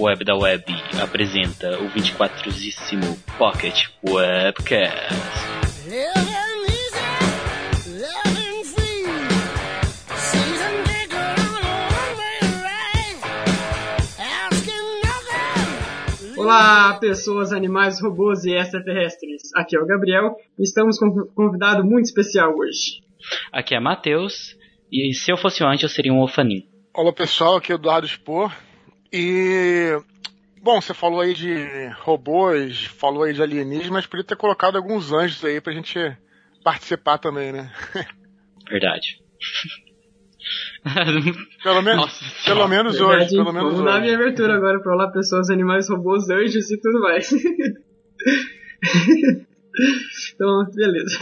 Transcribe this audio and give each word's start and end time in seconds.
Web 0.00 0.24
da 0.24 0.34
Web 0.34 0.64
apresenta 0.98 1.78
o 1.78 1.90
24íssimo 1.90 3.18
Pocket 3.36 3.84
Webcast. 4.02 5.14
Olá, 16.38 16.94
pessoas, 16.98 17.52
animais, 17.52 18.00
robôs 18.00 18.46
e 18.46 18.52
extraterrestres. 18.54 19.54
Aqui 19.54 19.76
é 19.76 19.80
o 19.80 19.86
Gabriel 19.86 20.34
e 20.58 20.62
estamos 20.62 20.98
com 20.98 21.08
um 21.08 21.26
convidado 21.34 21.84
muito 21.84 22.06
especial 22.06 22.56
hoje. 22.56 23.02
Aqui 23.52 23.74
é 23.74 23.80
Matheus 23.80 24.56
e 24.90 25.12
se 25.12 25.30
eu 25.30 25.36
fosse 25.36 25.62
um 25.62 25.68
anjo 25.68 25.84
eu 25.84 25.90
seria 25.90 26.12
um 26.12 26.22
ofanim. 26.22 26.66
Olá 26.94 27.12
pessoal, 27.12 27.56
aqui 27.56 27.70
é 27.70 27.74
o 27.74 27.76
Eduardo 27.76 28.08
Spor 28.08 28.50
e 29.12 30.00
bom, 30.62 30.80
você 30.80 30.94
falou 30.94 31.20
aí 31.20 31.34
de 31.34 31.88
robôs, 32.00 32.84
falou 32.84 33.24
aí 33.24 33.32
de 33.32 33.42
alienígenas, 33.42 33.90
mas 33.90 34.06
podia 34.06 34.24
ter 34.24 34.36
colocado 34.36 34.76
alguns 34.76 35.12
anjos 35.12 35.44
aí 35.44 35.60
pra 35.60 35.72
gente 35.72 35.98
participar 36.62 37.18
também, 37.18 37.52
né? 37.52 37.72
Verdade. 38.68 39.20
pelo, 41.62 41.82
me 41.82 41.94
Nossa, 41.94 42.24
pelo 42.44 42.66
menos 42.66 42.98
Verdade, 42.98 43.24
hoje, 43.24 43.36
pelo 43.36 43.52
menos 43.52 43.74
Vamos 43.74 43.84
dar 43.84 44.00
minha 44.00 44.14
abertura 44.14 44.54
agora 44.54 44.80
pra 44.80 44.94
olá 44.94 45.12
pessoas, 45.12 45.50
animais, 45.50 45.88
robôs, 45.88 46.28
anjos 46.30 46.70
e 46.70 46.80
tudo 46.80 47.00
mais. 47.00 47.30
Então, 50.34 50.64
beleza. 50.74 51.18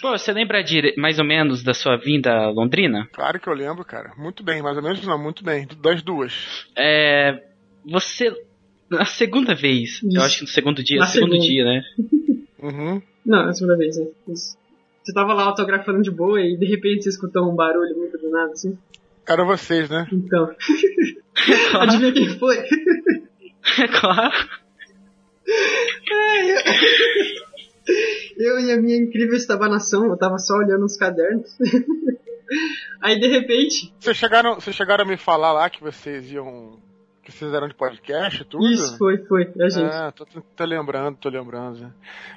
Pô, 0.00 0.10
você 0.10 0.32
lembra 0.32 0.62
de, 0.62 0.94
mais 0.96 1.18
ou 1.18 1.24
menos 1.24 1.62
da 1.62 1.72
sua 1.72 1.96
vinda 1.96 2.32
a 2.32 2.50
Londrina? 2.50 3.08
Claro 3.12 3.38
que 3.38 3.48
eu 3.48 3.54
lembro, 3.54 3.84
cara. 3.84 4.12
Muito 4.16 4.42
bem, 4.42 4.62
mais 4.62 4.76
ou 4.76 4.82
menos 4.82 5.04
não, 5.06 5.16
muito 5.16 5.44
bem. 5.44 5.66
Das 5.80 6.02
duas. 6.02 6.66
É. 6.76 7.40
Você. 7.84 8.34
Na 8.90 9.04
segunda 9.04 9.54
vez, 9.54 10.02
Isso. 10.02 10.08
eu 10.12 10.22
acho 10.22 10.38
que 10.38 10.42
no 10.42 10.48
segundo 10.48 10.82
dia, 10.82 10.98
na 10.98 11.06
segundo 11.06 11.40
segunda. 11.40 11.46
dia, 11.46 11.64
né? 11.64 11.82
Uhum. 12.62 13.00
Não, 13.24 13.46
na 13.46 13.54
segunda 13.54 13.74
vez, 13.74 13.96
né? 13.96 14.06
Isso. 14.28 14.58
Você 15.02 15.14
tava 15.14 15.32
lá 15.32 15.44
autografando 15.44 16.02
de 16.02 16.10
boa 16.10 16.38
e 16.42 16.58
de 16.58 16.66
repente 16.66 17.04
você 17.04 17.08
escutou 17.08 17.50
um 17.50 17.54
barulho 17.54 17.96
muito 17.96 18.18
do 18.18 18.28
nada, 18.28 18.52
assim? 18.52 18.76
Era 19.26 19.44
vocês, 19.44 19.88
né? 19.88 20.06
Então. 20.12 20.50
Adivinha 21.80 22.12
quem 22.12 22.28
foi? 22.38 22.58
É 22.58 23.88
claro. 23.88 24.32
Eu 28.36 28.58
e 28.60 28.72
a 28.72 28.80
minha 28.80 28.96
incrível 28.96 29.36
estabanação, 29.36 30.06
eu 30.06 30.16
tava 30.16 30.38
só 30.38 30.54
olhando 30.54 30.84
os 30.84 30.96
cadernos. 30.96 31.56
Aí 33.00 33.18
de 33.18 33.28
repente. 33.28 33.92
Vocês 33.98 34.16
chegaram, 34.16 34.54
vocês 34.54 34.74
chegaram 34.74 35.04
a 35.04 35.06
me 35.06 35.16
falar 35.16 35.52
lá 35.52 35.70
que 35.70 35.82
vocês 35.82 36.30
iam. 36.32 36.78
Que 37.22 37.30
vocês 37.30 37.52
eram 37.52 37.68
de 37.68 37.74
podcast 37.74 38.40
e 38.40 38.44
tudo? 38.46 38.66
Isso, 38.66 38.96
foi, 38.96 39.18
foi, 39.18 39.52
a 39.60 39.68
gente. 39.68 39.94
É, 39.94 40.10
tô, 40.10 40.24
tô 40.24 40.64
lembrando, 40.64 41.18
tô 41.18 41.28
lembrando. 41.28 41.92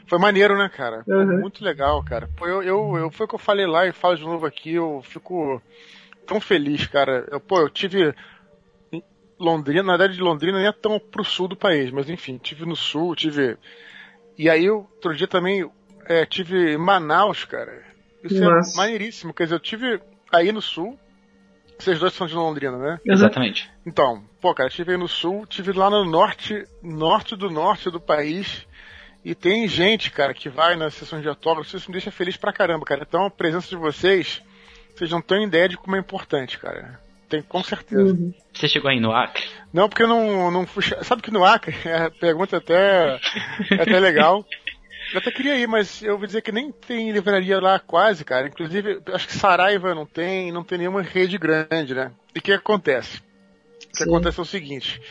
Foi 0.07 0.19
maneiro, 0.19 0.57
né, 0.57 0.69
cara? 0.69 1.03
Uhum. 1.07 1.39
muito 1.39 1.63
legal, 1.63 2.03
cara. 2.03 2.29
Pô, 2.35 2.45
eu, 2.45 2.61
eu, 2.61 2.97
eu, 2.97 3.09
foi 3.09 3.25
o 3.25 3.29
que 3.29 3.35
eu 3.35 3.39
falei 3.39 3.65
lá 3.65 3.87
e 3.87 3.93
falo 3.93 4.17
de 4.17 4.23
novo 4.23 4.45
aqui, 4.45 4.73
eu 4.73 5.01
fico 5.03 5.61
tão 6.27 6.41
feliz, 6.41 6.85
cara. 6.87 7.25
Eu, 7.31 7.39
pô, 7.39 7.61
eu 7.61 7.69
tive 7.69 8.13
Londrina, 9.39 9.83
na 9.83 9.97
verdade 9.97 10.21
Londrina 10.21 10.57
nem 10.57 10.67
é 10.67 10.71
tão 10.71 10.99
pro 10.99 11.23
sul 11.23 11.47
do 11.47 11.55
país, 11.55 11.91
mas 11.91 12.09
enfim, 12.09 12.37
tive 12.37 12.65
no 12.65 12.75
sul, 12.75 13.15
tive. 13.15 13.57
E 14.37 14.49
aí 14.49 14.69
outro 14.69 15.15
dia 15.15 15.27
também 15.27 15.69
é, 16.05 16.25
tive 16.25 16.77
Manaus, 16.77 17.45
cara. 17.45 17.83
Isso 18.23 18.41
é 18.41 18.47
Nossa. 18.47 18.73
é 18.73 18.77
maneiríssimo, 18.77 19.33
quer 19.33 19.43
dizer, 19.43 19.55
eu 19.55 19.59
tive 19.59 20.01
aí 20.31 20.51
no 20.51 20.61
sul. 20.61 20.97
Vocês 21.77 21.99
dois 21.99 22.13
são 22.13 22.27
de 22.27 22.35
Londrina, 22.35 22.77
né? 22.77 22.99
Exatamente. 23.05 23.69
Então, 23.85 24.23
pô, 24.39 24.53
cara, 24.53 24.69
tive 24.69 24.91
aí 24.91 24.97
no 24.97 25.07
sul, 25.07 25.45
tive 25.45 25.73
lá 25.73 25.89
no 25.89 26.05
norte, 26.05 26.65
norte 26.81 27.35
do 27.35 27.49
norte 27.49 27.89
do 27.89 27.99
país. 27.99 28.65
E 29.25 29.33
tem 29.33 29.67
gente, 29.67 30.11
cara, 30.11 30.33
que 30.33 30.49
vai 30.49 30.75
nas 30.75 30.93
sessões 30.93 31.21
de 31.21 31.29
autógrafos, 31.29 31.73
isso 31.73 31.89
me 31.89 31.93
deixa 31.93 32.11
feliz 32.11 32.37
pra 32.37 32.53
caramba, 32.53 32.85
cara. 32.85 33.05
Então 33.07 33.25
a 33.25 33.31
presença 33.31 33.67
de 33.69 33.75
vocês, 33.75 34.41
vocês 34.95 35.09
não 35.09 35.21
têm 35.21 35.45
ideia 35.45 35.67
de 35.67 35.77
como 35.77 35.95
é 35.95 35.99
importante, 35.99 36.59
cara. 36.59 36.99
Tem, 37.29 37.41
com 37.41 37.63
certeza. 37.63 38.13
Uhum. 38.13 38.33
Você 38.53 38.67
chegou 38.67 38.89
aí 38.89 38.99
no 38.99 39.11
Acre? 39.11 39.43
Não, 39.71 39.89
porque 39.89 40.03
eu 40.03 40.07
não, 40.07 40.51
não 40.51 40.67
fui. 40.67 40.83
Sabe 41.03 41.21
que 41.21 41.31
no 41.31 41.43
Acre, 41.43 41.75
é, 41.85 42.05
a 42.05 42.11
pergunta 42.11 42.57
até, 42.57 43.19
é 43.71 43.81
até 43.81 43.99
legal. 43.99 44.45
Eu 45.11 45.19
até 45.19 45.31
queria 45.31 45.57
ir, 45.57 45.67
mas 45.67 46.01
eu 46.01 46.13
ouvi 46.13 46.27
dizer 46.27 46.41
que 46.41 46.51
nem 46.51 46.71
tem 46.71 47.11
livraria 47.11 47.59
lá 47.59 47.79
quase, 47.79 48.23
cara. 48.23 48.47
Inclusive, 48.47 49.01
acho 49.13 49.27
que 49.27 49.33
Saraiva 49.33 49.93
não 49.93 50.05
tem, 50.05 50.51
não 50.51 50.63
tem 50.63 50.77
nenhuma 50.77 51.01
rede 51.01 51.37
grande, 51.37 51.93
né? 51.93 52.11
E 52.33 52.39
o 52.39 52.41
que 52.41 52.51
acontece? 52.51 53.17
O 53.17 53.87
que 53.89 53.97
Sim. 53.97 54.03
acontece 54.05 54.39
é 54.39 54.41
o 54.41 54.45
seguinte. 54.45 55.01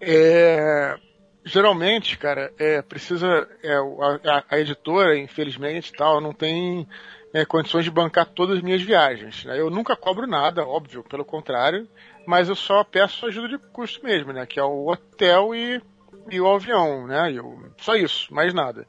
É, 0.00 0.96
geralmente, 1.44 2.18
cara, 2.18 2.52
é, 2.58 2.82
precisa. 2.82 3.48
É, 3.62 3.74
a, 3.74 4.44
a, 4.50 4.58
editora, 4.58 5.18
infelizmente, 5.18 5.92
tal, 5.92 6.20
não 6.20 6.32
tem 6.32 6.86
é, 7.32 7.44
condições 7.44 7.84
de 7.84 7.90
bancar 7.90 8.26
todas 8.26 8.58
as 8.58 8.62
minhas 8.62 8.82
viagens. 8.82 9.44
Né? 9.44 9.60
Eu 9.60 9.70
nunca 9.70 9.96
cobro 9.96 10.26
nada, 10.26 10.66
óbvio, 10.66 11.02
pelo 11.02 11.24
contrário, 11.24 11.88
mas 12.26 12.48
eu 12.48 12.56
só 12.56 12.82
peço 12.84 13.26
ajuda 13.26 13.48
de 13.48 13.58
custo 13.58 14.04
mesmo, 14.04 14.32
né? 14.32 14.44
Que 14.46 14.58
é 14.58 14.64
o 14.64 14.88
hotel 14.88 15.54
e, 15.54 15.80
e 16.30 16.40
o 16.40 16.48
avião, 16.48 17.06
né? 17.06 17.32
Eu, 17.32 17.70
só 17.78 17.94
isso, 17.94 18.32
mais 18.34 18.52
nada. 18.52 18.86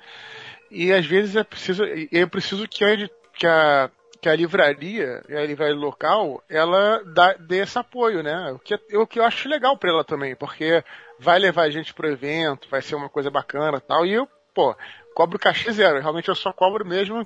E 0.71 0.91
às 0.91 1.05
vezes 1.05 1.35
é 1.35 1.43
preciso, 1.43 1.83
eu 2.11 2.27
preciso 2.27 2.67
que 2.67 2.83
a, 2.83 3.09
que 3.33 3.47
a, 3.47 3.91
que 4.19 4.27
a 4.27 4.35
livraria, 4.35 5.21
a 5.29 5.45
livraria 5.45 5.75
local, 5.75 6.43
ela 6.49 7.03
dá, 7.05 7.33
dê 7.33 7.59
esse 7.59 7.77
apoio, 7.77 8.23
né? 8.23 8.51
O 8.51 8.59
que, 8.59 8.75
o 8.95 9.05
que 9.05 9.19
eu 9.19 9.23
acho 9.23 9.47
legal 9.47 9.77
para 9.77 9.91
ela 9.91 10.03
também, 10.03 10.35
porque 10.35 10.83
vai 11.19 11.39
levar 11.39 11.63
a 11.63 11.69
gente 11.69 11.93
pro 11.93 12.09
evento, 12.09 12.67
vai 12.69 12.81
ser 12.81 12.95
uma 12.95 13.09
coisa 13.09 13.29
bacana 13.29 13.79
tal, 13.79 14.05
e 14.05 14.13
eu, 14.13 14.27
pô, 14.53 14.75
cobro 15.13 15.39
cachê 15.39 15.71
zero. 15.71 15.99
Realmente 15.99 16.29
eu 16.29 16.35
só 16.35 16.51
cobro 16.51 16.85
mesmo 16.85 17.25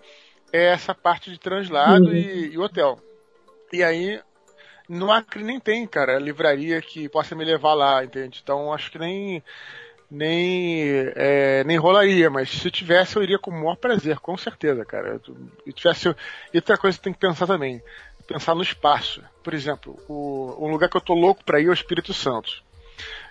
é 0.51 0.66
essa 0.66 0.94
parte 0.94 1.31
de 1.31 1.39
translado 1.39 2.06
uhum. 2.06 2.13
e, 2.13 2.53
e, 2.53 2.57
hotel. 2.57 3.00
E 3.72 3.84
aí, 3.84 4.19
no 4.88 5.12
Acre 5.12 5.44
nem 5.44 5.59
tem, 5.59 5.88
cara, 5.88 6.19
livraria 6.19 6.81
que 6.81 7.07
possa 7.09 7.35
me 7.35 7.45
levar 7.45 7.73
lá, 7.73 8.03
entende? 8.03 8.41
Então 8.44 8.73
acho 8.73 8.91
que 8.91 9.00
nem 9.00 9.44
nem 10.09 10.90
é, 11.16 11.63
nem 11.63 11.78
rolaria, 11.78 12.29
mas 12.29 12.50
se 12.50 12.69
tivesse 12.69 13.16
eu 13.16 13.23
iria 13.23 13.40
com 13.40 13.50
o 13.50 13.53
maior 13.53 13.78
prazer, 13.78 14.19
com 14.19 14.35
certeza, 14.38 14.84
cara. 14.84 15.22
E 15.66 15.72
tivesse 15.72 16.09
e 16.53 16.57
outra 16.57 16.78
coisa 16.78 16.97
que 16.97 17.03
tem 17.03 17.13
que 17.13 17.19
pensar 17.19 17.47
também, 17.47 17.81
pensar 18.28 18.53
no 18.53 18.61
espaço. 18.61 19.23
Por 19.41 19.53
exemplo, 19.53 19.97
o, 20.09 20.57
um 20.59 20.69
lugar 20.69 20.90
que 20.90 20.97
eu 20.97 21.01
tô 21.01 21.13
louco 21.13 21.44
para 21.45 21.61
ir 21.61 21.67
é 21.67 21.69
o 21.69 21.73
Espírito 21.73 22.13
Santo 22.13 22.61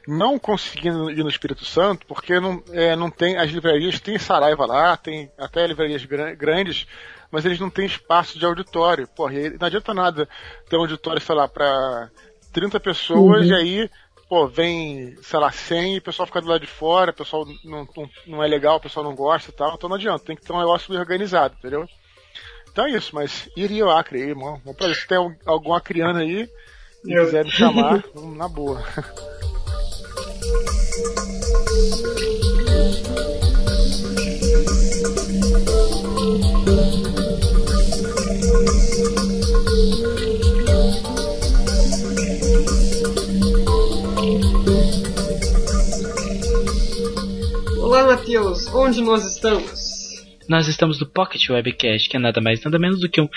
não 0.07 0.39
conseguindo 0.39 1.11
ir 1.11 1.23
no 1.23 1.29
Espírito 1.29 1.65
Santo, 1.65 2.07
porque 2.07 2.41
não, 2.41 2.63
é, 2.73 2.97
não 2.97 3.11
tem, 3.11 3.37
as 3.37 3.51
livrarias 3.51 4.01
têm 4.01 4.19
Saraiva 4.19 4.67
lá, 4.67 4.97
tem 4.97 5.31
até 5.39 5.67
livrarias 5.67 6.05
grandes, 6.05 6.87
mas 7.31 7.45
eles 7.45 7.61
não 7.61 7.71
têm 7.71 7.87
espaço 7.87 8.39
de 8.39 8.45
auditório. 8.45 9.07
Porra, 9.09 9.35
não 9.59 9.67
adianta 9.67 9.95
nada 9.95 10.29
ter 10.69 10.77
um 10.77 10.81
auditório, 10.81 11.21
sei 11.21 11.35
lá, 11.35 11.47
para 11.47 12.11
30 12.53 12.81
pessoas 12.81 13.47
uhum. 13.47 13.53
e 13.53 13.55
aí, 13.55 13.91
pô, 14.29 14.49
vem, 14.49 15.17
sei 15.23 15.39
lá, 15.39 15.53
100 15.53 15.95
e 15.95 15.99
o 15.99 16.03
pessoal 16.03 16.27
fica 16.27 16.41
do 16.41 16.49
lado 16.49 16.61
de 16.61 16.67
fora, 16.67 17.11
o 17.11 17.15
pessoal 17.15 17.47
não, 17.65 17.87
não, 17.97 18.11
não 18.27 18.43
é 18.43 18.49
legal, 18.49 18.77
o 18.77 18.81
pessoal 18.81 19.05
não 19.05 19.15
gosta 19.15 19.51
e 19.51 19.55
tal, 19.55 19.75
então 19.75 19.89
não 19.89 19.97
adianta, 19.97 20.25
tem 20.25 20.37
que 20.37 20.43
ter 20.43 20.53
um 20.53 20.59
negócio 20.59 20.93
organizado, 20.99 21.55
entendeu? 21.59 21.87
Então 22.73 22.87
é 22.87 22.91
isso, 22.91 23.15
mas 23.15 23.49
iria 23.57 23.85
o 23.85 23.91
Acre 23.91 24.23
aí, 24.23 24.29
irmão. 24.29 24.61
Vamos 24.65 24.79
pra 24.79 24.87
ver 24.87 24.95
se 24.95 25.07
tem 25.07 25.19
algum 25.45 25.75
acriano 25.75 26.21
aí 26.21 26.49
e 27.05 27.09
quiser 27.09 27.45
me 27.45 27.51
chamar, 27.51 28.05
na 28.37 28.49
boa. 28.49 28.83
Olá, 47.79 48.05
Matheus. 48.05 48.67
Onde 48.75 49.01
nós 49.01 49.25
estamos? 49.25 49.71
Nós 50.47 50.69
estamos 50.69 51.01
no 51.01 51.07
Pocket 51.07 51.49
Webcast, 51.49 52.11
que 52.11 52.17
é 52.17 52.21
nada 52.21 52.43
mais 52.43 52.63
nada 52.63 52.79
menos 52.79 53.01
do 53.01 53.09
que 53.09 53.23
um, 53.23 53.29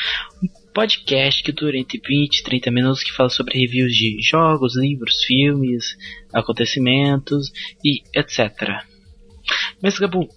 um 0.43 0.62
podcast 0.73 1.43
que 1.43 1.51
dura 1.51 1.77
entre 1.77 2.01
20 2.05 2.39
e 2.39 2.43
30 2.43 2.71
minutos 2.71 3.03
que 3.03 3.13
fala 3.13 3.29
sobre 3.29 3.59
reviews 3.59 3.93
de 3.93 4.17
jogos, 4.21 4.75
livros, 4.75 5.23
filmes, 5.23 5.95
acontecimentos 6.33 7.51
e 7.83 8.01
etc. 8.17 8.83
Mas 9.81 9.99
Gabu, 9.99 10.27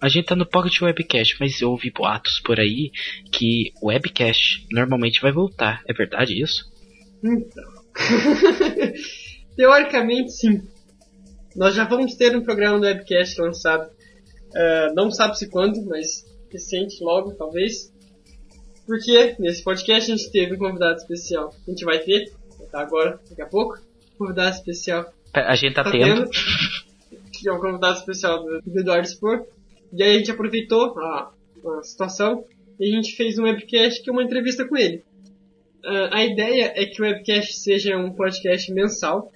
a 0.00 0.08
gente 0.08 0.26
tá 0.26 0.36
no 0.36 0.44
Pocket 0.44 0.82
Webcast, 0.82 1.36
mas 1.40 1.62
houve 1.62 1.90
boatos 1.90 2.40
por 2.40 2.58
aí 2.58 2.90
que 3.32 3.72
o 3.80 3.86
Webcast 3.86 4.66
normalmente 4.70 5.22
vai 5.22 5.32
voltar. 5.32 5.82
É 5.88 5.94
verdade 5.94 6.42
isso? 6.42 6.64
Então. 7.22 7.64
Teoricamente 9.56 10.32
sim. 10.32 10.60
Nós 11.56 11.74
já 11.74 11.84
vamos 11.84 12.16
ter 12.16 12.36
um 12.36 12.42
programa 12.42 12.80
do 12.80 12.84
Webcast 12.84 13.40
lançado. 13.40 13.88
Uh, 13.88 14.94
não 14.94 15.10
sabe 15.10 15.38
se 15.38 15.48
quando, 15.48 15.84
mas 15.86 16.24
recente, 16.50 17.02
logo, 17.02 17.34
talvez. 17.34 17.93
Porque 18.86 19.34
nesse 19.38 19.62
podcast 19.62 20.12
a 20.12 20.16
gente 20.16 20.30
teve 20.30 20.54
um 20.54 20.58
convidado 20.58 20.96
especial. 20.96 21.54
A 21.66 21.70
gente 21.70 21.84
vai 21.84 21.98
ter, 21.98 22.32
tá 22.70 22.80
agora, 22.80 23.18
daqui 23.28 23.42
a 23.42 23.46
pouco, 23.46 23.78
um 24.14 24.18
convidado 24.18 24.54
especial 24.56 25.12
A 25.32 25.54
gente 25.54 25.74
tá, 25.74 25.84
tá 25.84 25.90
tendo. 25.90 26.28
Que 27.32 27.48
é 27.48 27.52
o 27.52 27.60
convidado 27.60 27.98
especial 27.98 28.42
do 28.42 28.78
Eduardo 28.78 29.08
Spor. 29.08 29.46
E 29.92 30.02
aí 30.02 30.14
a 30.14 30.18
gente 30.18 30.30
aproveitou 30.30 30.98
a, 30.98 31.32
a 31.78 31.82
situação 31.82 32.44
e 32.78 32.88
a 32.88 32.96
gente 32.96 33.16
fez 33.16 33.38
um 33.38 33.44
webcast 33.44 34.02
que 34.02 34.10
é 34.10 34.12
uma 34.12 34.22
entrevista 34.22 34.66
com 34.66 34.76
ele. 34.76 35.02
Uh, 35.84 36.08
a 36.10 36.24
ideia 36.24 36.72
é 36.74 36.86
que 36.86 37.00
o 37.00 37.04
webcast 37.04 37.58
seja 37.58 37.96
um 37.96 38.12
podcast 38.12 38.72
mensal. 38.72 39.30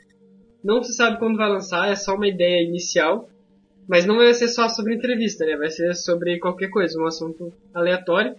Não 0.62 0.82
se 0.82 0.94
sabe 0.94 1.18
quando 1.18 1.36
vai 1.36 1.48
lançar, 1.48 1.90
é 1.90 1.94
só 1.94 2.14
uma 2.14 2.28
ideia 2.28 2.62
inicial. 2.62 3.28
Mas 3.88 4.04
não 4.04 4.16
vai 4.16 4.34
ser 4.34 4.48
só 4.48 4.68
sobre 4.68 4.94
entrevista, 4.94 5.46
né? 5.46 5.56
Vai 5.56 5.70
ser 5.70 5.94
sobre 5.94 6.38
qualquer 6.38 6.68
coisa, 6.68 6.98
um 6.98 7.06
assunto 7.06 7.52
aleatório. 7.72 8.36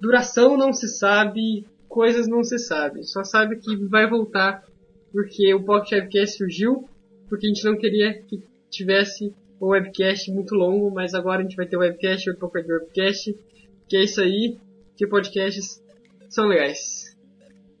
Duração 0.00 0.56
não 0.56 0.72
se 0.72 0.88
sabe, 0.88 1.66
coisas 1.88 2.28
não 2.28 2.44
se 2.44 2.58
sabe. 2.58 3.04
Só 3.04 3.24
sabe 3.24 3.56
que 3.56 3.76
vai 3.86 4.08
voltar 4.08 4.64
porque 5.12 5.52
o 5.54 5.62
Pocket 5.62 5.92
Webcast 5.92 6.36
surgiu, 6.36 6.88
porque 7.28 7.46
a 7.46 7.48
gente 7.48 7.64
não 7.64 7.76
queria 7.76 8.22
que 8.22 8.42
tivesse 8.70 9.34
um 9.60 9.68
webcast 9.68 10.30
muito 10.30 10.54
longo, 10.54 10.90
mas 10.90 11.14
agora 11.14 11.40
a 11.40 11.42
gente 11.42 11.56
vai 11.56 11.66
ter 11.66 11.76
o 11.76 11.80
webcast, 11.80 12.30
o 12.30 12.36
Pocket 12.36 12.66
Webcast, 12.68 13.36
que 13.88 13.96
é 13.96 14.04
isso 14.04 14.20
aí, 14.20 14.56
que 14.96 15.06
podcasts 15.06 15.82
são 16.28 16.46
legais. 16.46 17.16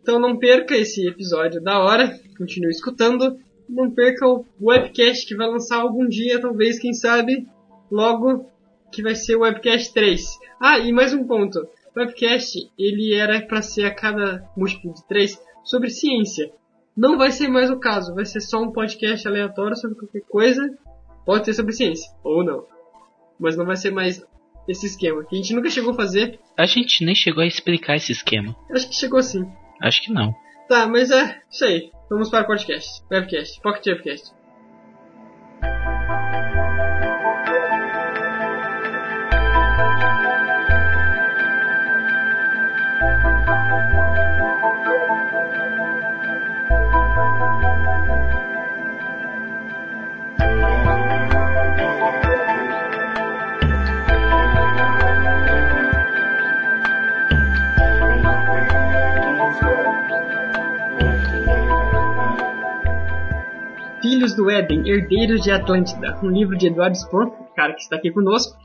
Então 0.02 0.18
não 0.18 0.38
perca 0.38 0.76
esse 0.76 1.06
episódio 1.06 1.60
da 1.60 1.78
hora, 1.78 2.18
continue 2.36 2.70
escutando, 2.70 3.38
não 3.68 3.90
perca 3.90 4.26
o 4.26 4.44
webcast 4.60 5.26
que 5.26 5.36
vai 5.36 5.46
lançar 5.46 5.76
algum 5.76 6.08
dia, 6.08 6.40
talvez, 6.40 6.78
quem 6.78 6.94
sabe, 6.94 7.46
logo 7.90 8.46
que 8.90 9.02
vai 9.02 9.14
ser 9.14 9.36
o 9.36 9.40
webcast 9.40 9.92
3. 9.92 10.24
Ah, 10.60 10.78
e 10.78 10.92
mais 10.92 11.12
um 11.12 11.24
ponto. 11.24 11.68
O 11.98 12.00
webcast, 12.00 12.70
ele 12.78 13.12
era 13.12 13.44
para 13.44 13.60
ser 13.60 13.84
a 13.84 13.92
cada 13.92 14.48
múltiplo 14.56 14.94
de 14.94 15.04
3 15.08 15.36
sobre 15.64 15.90
ciência. 15.90 16.48
Não 16.96 17.18
vai 17.18 17.32
ser 17.32 17.48
mais 17.48 17.70
o 17.70 17.80
caso, 17.80 18.14
vai 18.14 18.24
ser 18.24 18.40
só 18.40 18.62
um 18.62 18.70
podcast 18.70 19.26
aleatório 19.26 19.76
sobre 19.76 19.96
qualquer 19.98 20.20
coisa. 20.20 20.78
Pode 21.26 21.44
ser 21.44 21.54
sobre 21.54 21.72
ciência, 21.72 22.08
ou 22.22 22.44
não. 22.44 22.64
Mas 23.36 23.56
não 23.56 23.66
vai 23.66 23.74
ser 23.74 23.90
mais 23.90 24.24
esse 24.68 24.86
esquema, 24.86 25.24
que 25.24 25.34
a 25.34 25.38
gente 25.38 25.52
nunca 25.52 25.70
chegou 25.70 25.90
a 25.90 25.96
fazer. 25.96 26.38
A 26.56 26.66
gente 26.66 27.04
nem 27.04 27.16
chegou 27.16 27.42
a 27.42 27.46
explicar 27.48 27.96
esse 27.96 28.12
esquema. 28.12 28.54
Acho 28.70 28.88
que 28.88 28.94
chegou 28.94 29.20
sim. 29.20 29.44
Acho 29.82 30.00
que 30.04 30.12
não. 30.12 30.32
Tá, 30.68 30.86
mas 30.86 31.10
é 31.10 31.42
isso 31.50 31.64
aí. 31.64 31.90
Vamos 32.08 32.30
para 32.30 32.44
o 32.44 32.46
podcast. 32.46 33.02
Webcast. 33.10 33.60
Pocket 33.60 33.86
Webcast. 33.88 34.32
Filhos 64.08 64.34
do 64.34 64.50
Éden, 64.50 64.88
Herdeiros 64.88 65.42
de 65.42 65.50
Atlântida, 65.50 66.18
um 66.22 66.30
livro 66.30 66.56
de 66.56 66.68
Eduardo 66.68 66.96
Spohr, 66.96 67.30
cara 67.54 67.74
que 67.74 67.82
está 67.82 67.96
aqui 67.96 68.10
conosco, 68.10 68.56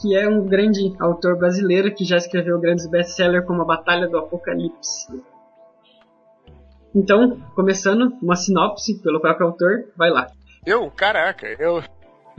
que 0.00 0.16
é 0.16 0.28
um 0.28 0.46
grande 0.46 0.94
autor 1.00 1.36
brasileiro 1.36 1.92
que 1.92 2.04
já 2.04 2.16
escreveu 2.16 2.60
grandes 2.60 2.88
best-sellers 2.88 3.44
como 3.44 3.62
A 3.62 3.64
Batalha 3.64 4.06
do 4.06 4.16
Apocalipse. 4.16 5.08
Então, 6.94 7.40
começando, 7.56 8.16
uma 8.22 8.36
sinopse 8.36 9.02
pelo 9.02 9.20
próprio 9.20 9.48
autor, 9.48 9.86
vai 9.96 10.10
lá. 10.10 10.28
Eu? 10.64 10.88
Caraca, 10.92 11.48
eu... 11.58 11.82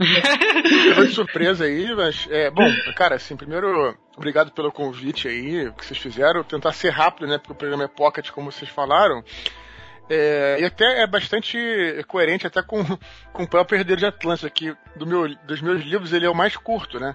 de 0.00 1.08
surpresa 1.12 1.64
aí, 1.66 1.94
mas... 1.94 2.26
É, 2.30 2.50
bom, 2.50 2.64
cara, 2.96 3.16
assim, 3.16 3.36
primeiro, 3.36 3.94
obrigado 4.16 4.50
pelo 4.52 4.72
convite 4.72 5.28
aí, 5.28 5.70
que 5.72 5.84
vocês 5.84 6.00
fizeram. 6.00 6.42
Tentar 6.42 6.72
ser 6.72 6.88
rápido, 6.88 7.26
né, 7.26 7.36
porque 7.36 7.52
o 7.52 7.56
programa 7.56 7.84
é 7.84 7.88
pocket, 7.88 8.30
como 8.30 8.50
vocês 8.50 8.70
falaram. 8.70 9.22
É, 10.12 10.56
e 10.58 10.64
até 10.64 11.02
é 11.02 11.06
bastante 11.06 11.56
coerente 12.08 12.44
até 12.44 12.60
com, 12.60 12.84
com 13.32 13.44
o 13.44 13.48
próprio 13.48 13.78
Herdeiro 13.78 14.00
de 14.00 14.06
Atlântida, 14.06 14.50
que 14.50 14.76
do 14.96 15.06
meu, 15.06 15.32
dos 15.44 15.60
meus 15.60 15.80
livros 15.84 16.12
ele 16.12 16.26
é 16.26 16.30
o 16.30 16.34
mais 16.34 16.56
curto, 16.56 16.98
né? 16.98 17.14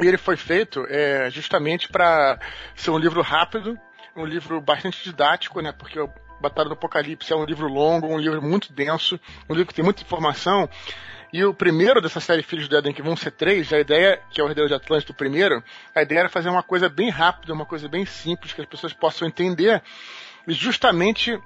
E 0.00 0.06
ele 0.06 0.16
foi 0.16 0.36
feito 0.36 0.86
é, 0.88 1.28
justamente 1.30 1.88
para 1.88 2.38
ser 2.76 2.90
um 2.90 2.98
livro 2.98 3.22
rápido, 3.22 3.76
um 4.14 4.24
livro 4.24 4.60
bastante 4.60 5.02
didático, 5.02 5.60
né? 5.60 5.72
Porque 5.72 5.98
o 5.98 6.08
Batalha 6.40 6.68
do 6.68 6.74
Apocalipse 6.74 7.32
é 7.32 7.36
um 7.36 7.44
livro 7.44 7.66
longo, 7.66 8.06
um 8.06 8.18
livro 8.18 8.40
muito 8.40 8.72
denso, 8.72 9.18
um 9.48 9.54
livro 9.54 9.66
que 9.66 9.74
tem 9.74 9.84
muita 9.84 10.02
informação. 10.02 10.70
E 11.32 11.44
o 11.44 11.52
primeiro 11.52 12.00
dessa 12.00 12.20
série 12.20 12.42
Filhos 12.42 12.68
do 12.68 12.76
Éden, 12.76 12.92
que 12.92 13.02
vão 13.02 13.16
ser 13.16 13.32
três, 13.32 13.72
a 13.72 13.80
ideia, 13.80 14.22
que 14.30 14.40
é 14.40 14.44
o 14.44 14.46
Herdeiro 14.46 14.68
de 14.68 14.74
Atlântida, 14.74 15.10
o 15.10 15.16
primeiro, 15.16 15.60
a 15.92 16.02
ideia 16.02 16.20
era 16.20 16.28
fazer 16.28 16.50
uma 16.50 16.62
coisa 16.62 16.88
bem 16.88 17.10
rápida, 17.10 17.52
uma 17.52 17.66
coisa 17.66 17.88
bem 17.88 18.06
simples, 18.06 18.52
que 18.52 18.60
as 18.60 18.66
pessoas 18.68 18.92
possam 18.92 19.26
entender. 19.26 19.82
E 20.46 20.52
justamente 20.52 21.36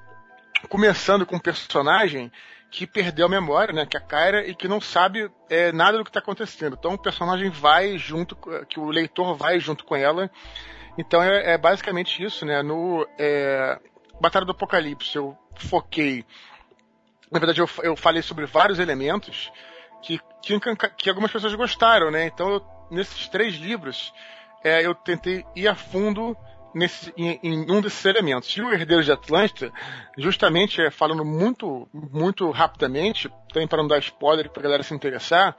começando 0.69 1.25
com 1.26 1.37
um 1.37 1.41
personagem 1.41 2.31
que 2.70 2.87
perdeu 2.87 3.26
a 3.26 3.29
memória, 3.29 3.75
né, 3.75 3.85
que 3.85 3.97
é 3.97 4.00
a 4.00 4.02
Kyra, 4.02 4.47
e 4.47 4.55
que 4.55 4.69
não 4.69 4.81
sabe 4.81 5.31
é, 5.49 5.73
nada 5.73 5.99
do 5.99 6.05
que 6.05 6.11
está 6.11 6.20
acontecendo. 6.20 6.76
Então 6.79 6.94
o 6.94 6.99
personagem 6.99 7.50
vai 7.50 7.99
junto, 7.99 8.37
que 8.69 8.79
o 8.79 8.87
leitor 8.87 9.35
vai 9.35 9.58
junto 9.58 9.85
com 9.85 9.97
ela. 9.97 10.31
Então 10.97 11.23
é, 11.23 11.55
é 11.55 11.58
basicamente 11.58 12.23
isso, 12.23 12.47
né? 12.47 12.62
No 12.62 13.06
é, 13.19 13.79
Batalha 14.20 14.47
do 14.47 14.52
Apocalipse 14.52 15.17
eu 15.17 15.37
foquei, 15.56 16.25
na 17.31 17.38
verdade 17.38 17.61
eu, 17.61 17.69
eu 17.82 17.97
falei 17.97 18.23
sobre 18.23 18.47
vários 18.47 18.79
elementos 18.79 19.50
que, 20.02 20.20
que, 20.43 20.58
que 20.97 21.08
algumas 21.08 21.32
pessoas 21.32 21.55
gostaram, 21.55 22.11
né? 22.11 22.26
Então 22.26 22.50
eu, 22.50 22.67
nesses 22.91 23.29
três 23.29 23.55
livros 23.55 24.12
é, 24.62 24.85
eu 24.87 24.94
tentei 24.94 25.44
ir 25.56 25.67
a 25.67 25.75
fundo 25.75 26.37
nesse, 26.75 27.12
em, 27.17 27.38
em, 27.43 27.70
um 27.70 27.81
desses 27.81 28.05
elementos. 28.05 28.49
E 28.56 28.62
o 28.62 28.72
Herdeiro 28.72 29.02
de 29.02 29.12
Atlântida, 29.12 29.72
justamente 30.17 30.81
é, 30.81 30.90
falando 30.90 31.25
muito, 31.25 31.88
muito 31.93 32.50
rapidamente, 32.50 33.31
também 33.52 33.69
para 33.69 33.82
não 33.82 33.88
dar 33.88 33.99
spoiler 33.99 34.50
para 34.50 34.61
a 34.61 34.64
galera 34.64 34.82
se 34.82 34.94
interessar, 34.94 35.56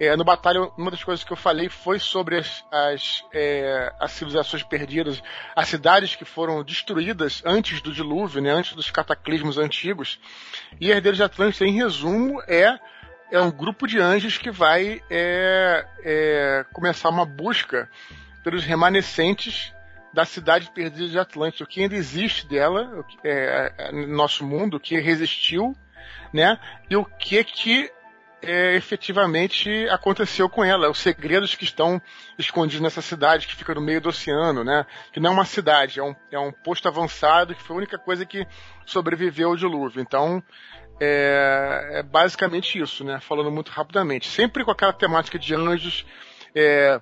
é, 0.00 0.16
no 0.16 0.24
Batalha, 0.24 0.62
uma 0.76 0.90
das 0.90 1.04
coisas 1.04 1.24
que 1.24 1.32
eu 1.32 1.36
falei 1.36 1.68
foi 1.68 1.98
sobre 2.00 2.38
as, 2.38 2.64
as, 2.72 3.24
é, 3.32 3.92
as 4.00 4.10
civilizações 4.12 4.62
perdidas, 4.64 5.22
as 5.54 5.68
cidades 5.68 6.16
que 6.16 6.24
foram 6.24 6.64
destruídas 6.64 7.40
antes 7.44 7.80
do 7.80 7.92
dilúvio, 7.92 8.42
né, 8.42 8.50
antes 8.50 8.74
dos 8.74 8.90
cataclismos 8.90 9.58
antigos. 9.58 10.18
E 10.80 10.90
Herdeiro 10.90 11.16
de 11.16 11.22
Atlântida, 11.22 11.66
em 11.66 11.72
resumo, 11.72 12.42
é 12.48 12.78
é 13.30 13.40
um 13.40 13.50
grupo 13.50 13.86
de 13.86 13.98
anjos 13.98 14.36
que 14.36 14.50
vai 14.50 15.00
é, 15.08 15.86
é, 16.04 16.66
começar 16.70 17.08
uma 17.08 17.24
busca 17.24 17.88
pelos 18.44 18.62
remanescentes 18.62 19.72
da 20.12 20.24
cidade 20.24 20.70
perdida 20.70 21.08
de 21.08 21.18
Atlântida, 21.18 21.64
o 21.64 21.66
que 21.66 21.82
ainda 21.82 21.94
existe 21.94 22.46
dela 22.46 23.04
é, 23.24 23.72
é, 23.78 23.92
no 23.92 24.08
nosso 24.08 24.44
mundo, 24.44 24.76
o 24.76 24.80
que 24.80 24.98
resistiu, 24.98 25.74
né? 26.32 26.58
E 26.90 26.96
o 26.96 27.04
que 27.04 27.42
que 27.44 27.90
é, 28.42 28.74
efetivamente 28.74 29.70
aconteceu 29.88 30.48
com 30.48 30.64
ela, 30.64 30.90
os 30.90 30.98
segredos 30.98 31.54
que 31.54 31.64
estão 31.64 32.02
escondidos 32.36 32.82
nessa 32.82 33.00
cidade 33.00 33.46
que 33.46 33.54
fica 33.54 33.74
no 33.74 33.80
meio 33.80 34.00
do 34.00 34.08
oceano, 34.08 34.64
né? 34.64 34.84
Que 35.12 35.20
não 35.20 35.30
é 35.30 35.32
uma 35.32 35.44
cidade, 35.44 36.00
é 36.00 36.02
um, 36.02 36.14
é 36.30 36.38
um 36.38 36.52
posto 36.52 36.88
avançado 36.88 37.54
que 37.54 37.62
foi 37.62 37.76
a 37.76 37.78
única 37.78 37.98
coisa 37.98 38.26
que 38.26 38.46
sobreviveu 38.84 39.50
ao 39.50 39.56
dilúvio. 39.56 40.02
Então, 40.02 40.42
é, 41.00 42.00
é 42.00 42.02
basicamente 42.02 42.78
isso, 42.78 43.04
né? 43.04 43.20
Falando 43.20 43.50
muito 43.50 43.70
rapidamente. 43.70 44.28
Sempre 44.28 44.64
com 44.64 44.72
aquela 44.72 44.92
temática 44.92 45.38
de 45.38 45.54
anjos, 45.54 46.04
é, 46.54 47.00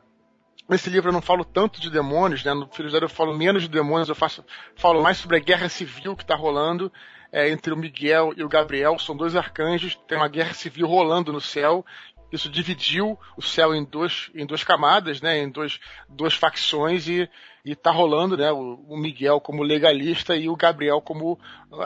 Nesse 0.70 0.88
livro 0.88 1.08
eu 1.08 1.12
não 1.12 1.20
falo 1.20 1.44
tanto 1.44 1.80
de 1.80 1.90
demônios, 1.90 2.44
né? 2.44 2.54
No 2.54 2.68
Filhos 2.68 2.92
da 2.92 3.00
eu 3.00 3.08
falo 3.08 3.36
menos 3.36 3.64
de 3.64 3.68
demônios, 3.68 4.08
eu 4.08 4.14
faço, 4.14 4.44
falo 4.76 5.02
mais 5.02 5.18
sobre 5.18 5.36
a 5.36 5.40
guerra 5.40 5.68
civil 5.68 6.14
que 6.14 6.22
está 6.22 6.36
rolando 6.36 6.92
é, 7.32 7.50
entre 7.50 7.72
o 7.72 7.76
Miguel 7.76 8.32
e 8.36 8.44
o 8.44 8.48
Gabriel. 8.48 8.96
São 8.96 9.16
dois 9.16 9.34
arcanjos, 9.34 9.96
tem 10.06 10.16
uma 10.16 10.28
guerra 10.28 10.54
civil 10.54 10.86
rolando 10.86 11.32
no 11.32 11.40
céu. 11.40 11.84
Isso 12.30 12.48
dividiu 12.48 13.18
o 13.36 13.42
céu 13.42 13.74
em, 13.74 13.84
dois, 13.84 14.30
em 14.32 14.46
duas 14.46 14.62
camadas, 14.62 15.20
né? 15.20 15.38
Em 15.38 15.50
dois, 15.50 15.80
duas 16.08 16.34
facções 16.34 17.08
e, 17.08 17.28
e 17.64 17.74
tá 17.74 17.90
rolando, 17.90 18.36
né? 18.36 18.52
O, 18.52 18.74
o 18.90 18.96
Miguel 18.96 19.40
como 19.40 19.64
legalista 19.64 20.36
e 20.36 20.48
o 20.48 20.54
Gabriel 20.54 21.00
como 21.00 21.36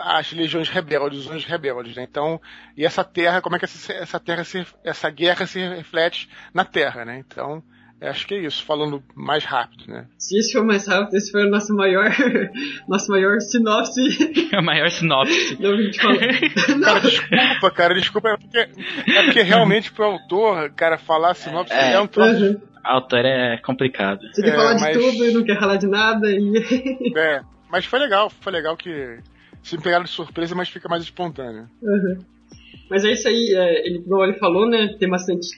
as 0.02 0.30
legiões 0.30 0.68
rebeldes, 0.68 1.20
os 1.20 1.30
anjos 1.30 1.46
rebeldes, 1.46 1.96
né? 1.96 2.02
Então, 2.02 2.38
e 2.76 2.84
essa 2.84 3.02
terra, 3.02 3.40
como 3.40 3.56
é 3.56 3.58
que 3.58 3.64
essa, 3.64 3.94
essa 3.94 4.20
terra 4.20 4.44
se, 4.44 4.66
essa 4.84 5.08
guerra 5.08 5.46
se 5.46 5.58
reflete 5.58 6.28
na 6.52 6.66
terra, 6.66 7.06
né? 7.06 7.18
Então, 7.18 7.64
Acho 8.00 8.26
que 8.26 8.34
é 8.34 8.44
isso, 8.44 8.62
falando 8.64 9.02
mais 9.14 9.44
rápido, 9.44 9.84
né? 9.88 10.06
Se 10.18 10.38
esse 10.38 10.52
for 10.52 10.64
mais 10.64 10.86
rápido, 10.86 11.14
esse 11.16 11.30
foi 11.30 11.46
o 11.46 11.50
nosso 11.50 11.74
maior, 11.74 12.10
nosso 12.88 13.10
maior 13.10 13.40
sinopse. 13.40 14.02
A 14.52 14.60
maior 14.60 14.90
sinopse. 14.90 15.56
Não, 15.60 15.74
cara, 16.80 17.00
desculpa, 17.00 17.70
cara, 17.70 17.94
desculpa. 17.94 18.28
É 18.30 18.36
porque, 18.36 18.58
é 18.58 19.22
porque 19.24 19.42
realmente 19.42 19.92
pro 19.92 20.04
autor, 20.04 20.70
cara, 20.72 20.98
falar 20.98 21.34
sinopse 21.34 21.72
é, 21.72 21.92
é 21.92 22.00
um 22.00 22.06
troço. 22.06 22.44
Uhum. 22.44 22.60
Autor 22.82 23.24
é 23.24 23.56
complicado. 23.58 24.20
Você 24.32 24.42
quer 24.42 24.50
é, 24.50 24.56
falar 24.56 24.74
de 24.74 24.80
mas... 24.82 24.96
tudo 24.98 25.24
e 25.24 25.32
não 25.32 25.42
quer 25.42 25.58
falar 25.58 25.76
de 25.76 25.86
nada. 25.86 26.30
E... 26.30 27.12
é, 27.16 27.40
mas 27.70 27.86
foi 27.86 27.98
legal, 27.98 28.28
foi 28.28 28.52
legal 28.52 28.76
que 28.76 29.18
se 29.62 29.76
me 29.76 29.82
pegaram 29.82 30.04
de 30.04 30.10
surpresa, 30.10 30.54
mas 30.54 30.68
fica 30.68 30.88
mais 30.88 31.02
espontâneo. 31.02 31.66
Uhum. 31.82 32.18
Mas 32.90 33.04
é 33.04 33.12
isso 33.12 33.26
aí, 33.28 33.54
é, 33.54 33.86
ele, 33.86 34.02
como 34.02 34.22
ele 34.22 34.34
falou, 34.34 34.68
né? 34.68 34.94
Tem 34.98 35.08
bastante. 35.08 35.48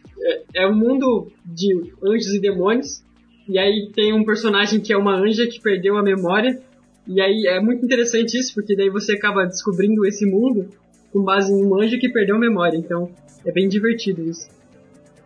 É, 0.55 0.63
é 0.63 0.67
um 0.67 0.75
mundo 0.75 1.31
de 1.45 1.93
anjos 2.05 2.35
e 2.35 2.41
demônios. 2.41 3.05
E 3.49 3.59
aí 3.59 3.91
tem 3.95 4.13
um 4.13 4.25
personagem 4.25 4.81
que 4.81 4.93
é 4.93 4.97
uma 4.97 5.15
anja 5.17 5.47
que 5.47 5.61
perdeu 5.61 5.97
a 5.97 6.03
memória. 6.03 6.61
E 7.07 7.21
aí 7.21 7.47
é 7.47 7.61
muito 7.61 7.85
interessante 7.85 8.37
isso, 8.37 8.53
porque 8.55 8.75
daí 8.75 8.91
você 8.91 9.13
acaba 9.13 9.45
descobrindo 9.45 10.05
esse 10.05 10.27
mundo 10.27 10.69
com 11.13 11.23
base 11.23 11.53
em 11.53 11.65
um 11.65 11.81
anjo 11.81 11.99
que 11.99 12.09
perdeu 12.09 12.37
a 12.37 12.39
memória. 12.39 12.77
Então 12.77 13.11
é 13.45 13.53
bem 13.53 13.69
divertido 13.69 14.23
isso. 14.23 14.49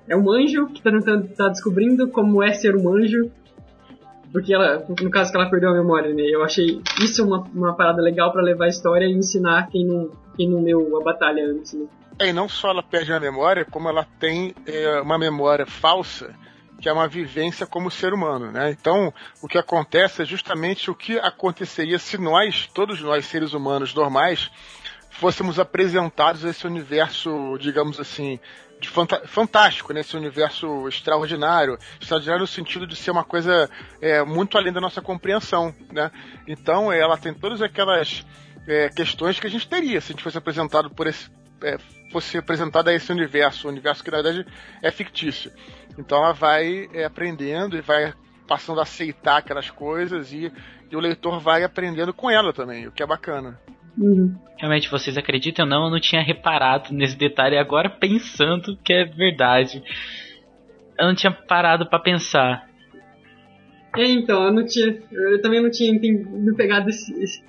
É 0.09 0.17
um 0.17 0.31
anjo 0.31 0.67
que 0.67 0.83
tá 0.83 0.91
tentando 0.91 1.29
tá 1.29 1.49
descobrindo 1.49 2.09
como 2.09 2.43
é 2.43 2.53
ser 2.53 2.77
um 2.77 2.95
anjo. 2.95 3.31
Porque 4.33 4.55
ela, 4.55 4.85
no 4.89 5.11
caso 5.11 5.33
que 5.33 5.37
ela 5.37 5.51
perdeu 5.51 5.71
a 5.71 5.75
memória, 5.75 6.15
né? 6.15 6.23
Eu 6.23 6.45
achei 6.45 6.81
isso 7.03 7.25
uma, 7.27 7.43
uma 7.53 7.75
parada 7.75 8.01
legal 8.01 8.31
para 8.33 8.43
levar 8.43 8.67
a 8.67 8.69
história 8.69 9.05
e 9.05 9.13
ensinar 9.13 9.69
quem 9.69 9.85
não, 9.85 10.11
quem 10.41 10.49
não 10.49 10.63
leu 10.63 10.97
a 10.97 11.05
batalha 11.05 11.45
antes, 11.45 11.75
né? 11.75 11.87
É, 12.19 12.29
e 12.29 12.33
não 12.33 12.49
só 12.49 12.71
ela 12.71 12.83
perde 12.83 13.13
a 13.13 13.21
memória, 13.21 13.63
como 13.63 13.91
ela 13.91 14.07
tem 14.19 14.55
é, 14.67 15.01
uma 15.03 15.19
memória 15.19 15.67
falsa 15.67 16.35
que 16.81 16.89
é 16.89 16.93
uma 16.95 17.07
vivência 17.07 17.67
como 17.67 17.91
ser 17.91 18.15
humano, 18.15 18.51
né? 18.51 18.71
Então, 18.71 19.13
o 19.43 19.47
que 19.47 19.59
acontece 19.59 20.23
é 20.23 20.25
justamente 20.25 20.91
o 20.91 20.95
que 20.95 21.19
aconteceria 21.19 21.99
se 21.99 22.17
nós, 22.17 22.71
todos 22.73 23.03
nós 23.03 23.27
seres 23.27 23.53
humanos 23.53 23.93
normais, 23.93 24.51
fôssemos 25.11 25.59
apresentados 25.59 26.43
a 26.43 26.49
esse 26.49 26.67
universo, 26.67 27.59
digamos 27.59 28.01
assim, 28.01 28.41
de 28.81 28.89
fantástico, 29.27 29.93
nesse 29.93 30.15
né? 30.15 30.21
universo 30.21 30.89
extraordinário, 30.89 31.79
extraordinário 32.01 32.41
no 32.41 32.47
sentido 32.47 32.87
de 32.87 32.97
ser 32.97 33.11
uma 33.11 33.25
coisa 33.25 33.69
é, 34.01 34.25
muito 34.25 34.57
além 34.57 34.73
da 34.73 34.81
nossa 34.81 35.03
compreensão, 35.03 35.75
né? 35.93 36.11
Então, 36.49 36.91
ela 36.91 37.19
tem 37.19 37.35
todas 37.35 37.61
aquelas 37.61 38.25
é, 38.67 38.89
questões 38.89 39.39
que 39.39 39.47
a 39.47 39.51
gente 39.51 39.69
teria 39.69 40.01
se 40.01 40.13
a 40.13 40.13
gente 40.13 40.23
fosse 40.23 40.39
apresentado 40.39 40.91
por 40.91 41.07
esse 41.07 41.31
é, 41.63 41.79
fosse 42.11 42.39
apresentado 42.39 42.89
a 42.89 42.95
esse 42.95 43.13
universo, 43.13 43.69
um 43.69 43.71
universo 43.71 44.03
que 44.03 44.11
na 44.11 44.23
verdade 44.23 44.47
é 44.83 44.91
fictício. 44.91 45.53
Então 45.99 46.19
ela 46.19 46.33
vai 46.33 46.89
é, 46.93 47.05
aprendendo 47.05 47.77
e 47.77 47.81
vai 47.81 48.13
passando 48.47 48.81
a 48.81 48.83
aceitar 48.83 49.39
aquelas 49.39 49.71
coisas 49.71 50.33
e, 50.33 50.53
e, 50.91 50.97
o 50.97 51.01
leitor 51.01 51.39
vai 51.39 51.63
aprendendo 51.63 52.13
com 52.13 52.29
ela 52.29 52.53
também, 52.53 52.89
o 52.89 52.93
que 52.93 53.03
é 53.03 53.07
bacana. 53.07 53.61
Uhum. 53.97 54.35
Realmente, 54.59 54.91
vocês 54.91 55.17
acreditam 55.17 55.65
ou 55.65 55.71
não, 55.71 55.85
eu 55.85 55.91
não 55.91 56.01
tinha 56.01 56.23
reparado 56.23 56.93
nesse 56.93 57.17
detalhe 57.17 57.57
agora 57.57 57.89
pensando 57.89 58.77
que 58.83 58.93
é 58.93 59.05
verdade. 59.05 59.83
Eu 60.99 61.07
não 61.07 61.15
tinha 61.15 61.31
parado 61.31 61.89
para 61.89 61.99
pensar. 61.99 62.69
É, 63.97 64.05
então, 64.05 64.45
eu 64.45 64.53
não 64.53 64.65
tinha. 64.65 65.01
Eu 65.11 65.41
também 65.41 65.63
não 65.63 65.71
tinha 65.71 65.93
me 65.93 66.55
pegado 66.55 66.89
esse, 66.89 67.13
esse, 67.23 67.43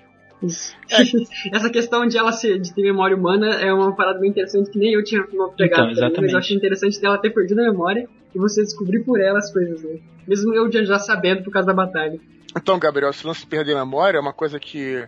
é. 0.89 1.55
Essa 1.55 1.69
questão 1.69 2.05
de 2.07 2.17
ela 2.17 2.31
ser, 2.31 2.59
de 2.59 2.73
ter 2.73 2.81
memória 2.81 3.15
humana 3.15 3.55
é 3.55 3.71
uma 3.71 3.95
parada 3.95 4.19
bem 4.19 4.29
interessante 4.29 4.71
que 4.71 4.79
nem 4.79 4.93
eu 4.93 5.03
tinha 5.03 5.23
pegado 5.55 5.91
então, 5.91 6.09
também, 6.09 6.21
mas 6.21 6.33
eu 6.33 6.39
achei 6.39 6.57
interessante 6.57 6.99
dela 6.99 7.17
ter 7.17 7.29
perdido 7.29 7.59
a 7.61 7.63
memória 7.63 8.07
e 8.33 8.39
você 8.39 8.63
descobrir 8.63 9.03
por 9.03 9.19
ela 9.19 9.37
as 9.37 9.51
coisas, 9.51 9.83
né? 9.83 9.99
Mesmo 10.27 10.53
eu 10.53 10.71
já 10.71 10.97
sabendo 10.97 11.43
por 11.43 11.51
causa 11.51 11.67
da 11.67 11.73
batalha. 11.73 12.19
Então, 12.55 12.79
Gabriel, 12.79 13.13
se 13.13 13.25
não 13.25 13.33
se 13.33 13.45
perder 13.45 13.75
a 13.75 13.85
memória 13.85 14.17
é 14.17 14.21
uma 14.21 14.33
coisa 14.33 14.59
que 14.59 15.05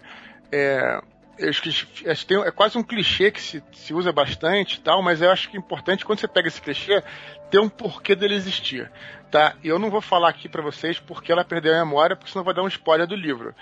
é, 0.52 1.02
acho 1.42 1.62
que, 1.62 2.10
acho 2.10 2.28
que 2.28 2.36
é 2.36 2.52
quase 2.52 2.78
um 2.78 2.84
clichê 2.84 3.32
que 3.32 3.42
se, 3.42 3.64
se 3.72 3.94
usa 3.94 4.12
bastante 4.12 4.80
tal, 4.82 5.02
mas 5.02 5.22
eu 5.22 5.32
acho 5.32 5.50
que 5.50 5.58
é 5.58 5.60
importante 5.60 6.06
quando 6.06 6.20
você 6.20 6.28
pega 6.28 6.48
esse 6.48 6.62
clichê 6.62 7.04
ter 7.50 7.60
um 7.60 7.70
porquê 7.70 8.16
dele 8.16 8.36
existir, 8.36 8.92
tá? 9.32 9.56
E 9.64 9.68
eu 9.68 9.80
não 9.80 9.90
vou 9.90 10.02
falar 10.02 10.30
aqui 10.30 10.48
para 10.48 10.62
vocês 10.62 11.00
porque 11.00 11.32
ela 11.32 11.44
perdeu 11.44 11.74
a 11.74 11.86
memória, 11.86 12.16
porque 12.16 12.32
senão 12.32 12.46
vai 12.46 12.54
dar 12.54 12.64
um 12.64 12.68
spoiler 12.68 13.08
do 13.08 13.16
livro. 13.16 13.54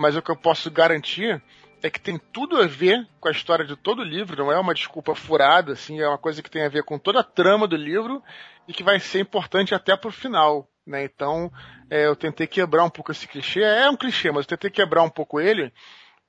Mas 0.00 0.16
o 0.16 0.22
que 0.22 0.30
eu 0.30 0.36
posso 0.36 0.70
garantir 0.70 1.42
é 1.82 1.90
que 1.90 2.00
tem 2.00 2.18
tudo 2.32 2.56
a 2.56 2.66
ver 2.66 3.06
com 3.20 3.28
a 3.28 3.30
história 3.30 3.66
de 3.66 3.76
todo 3.76 4.00
o 4.00 4.04
livro, 4.04 4.34
não 4.34 4.50
é 4.50 4.58
uma 4.58 4.72
desculpa 4.72 5.14
furada, 5.14 5.74
assim, 5.74 6.00
é 6.00 6.08
uma 6.08 6.16
coisa 6.16 6.42
que 6.42 6.50
tem 6.50 6.64
a 6.64 6.70
ver 6.70 6.84
com 6.84 6.98
toda 6.98 7.20
a 7.20 7.22
trama 7.22 7.68
do 7.68 7.76
livro 7.76 8.22
e 8.66 8.72
que 8.72 8.82
vai 8.82 8.98
ser 8.98 9.20
importante 9.20 9.74
até 9.74 9.94
pro 9.94 10.10
final, 10.10 10.66
né? 10.86 11.04
Então, 11.04 11.52
é, 11.90 12.06
eu 12.06 12.16
tentei 12.16 12.46
quebrar 12.46 12.82
um 12.82 12.88
pouco 12.88 13.12
esse 13.12 13.28
clichê, 13.28 13.60
é 13.60 13.90
um 13.90 13.96
clichê, 13.96 14.30
mas 14.30 14.44
eu 14.44 14.56
tentei 14.56 14.70
quebrar 14.70 15.02
um 15.02 15.10
pouco 15.10 15.38
ele 15.38 15.70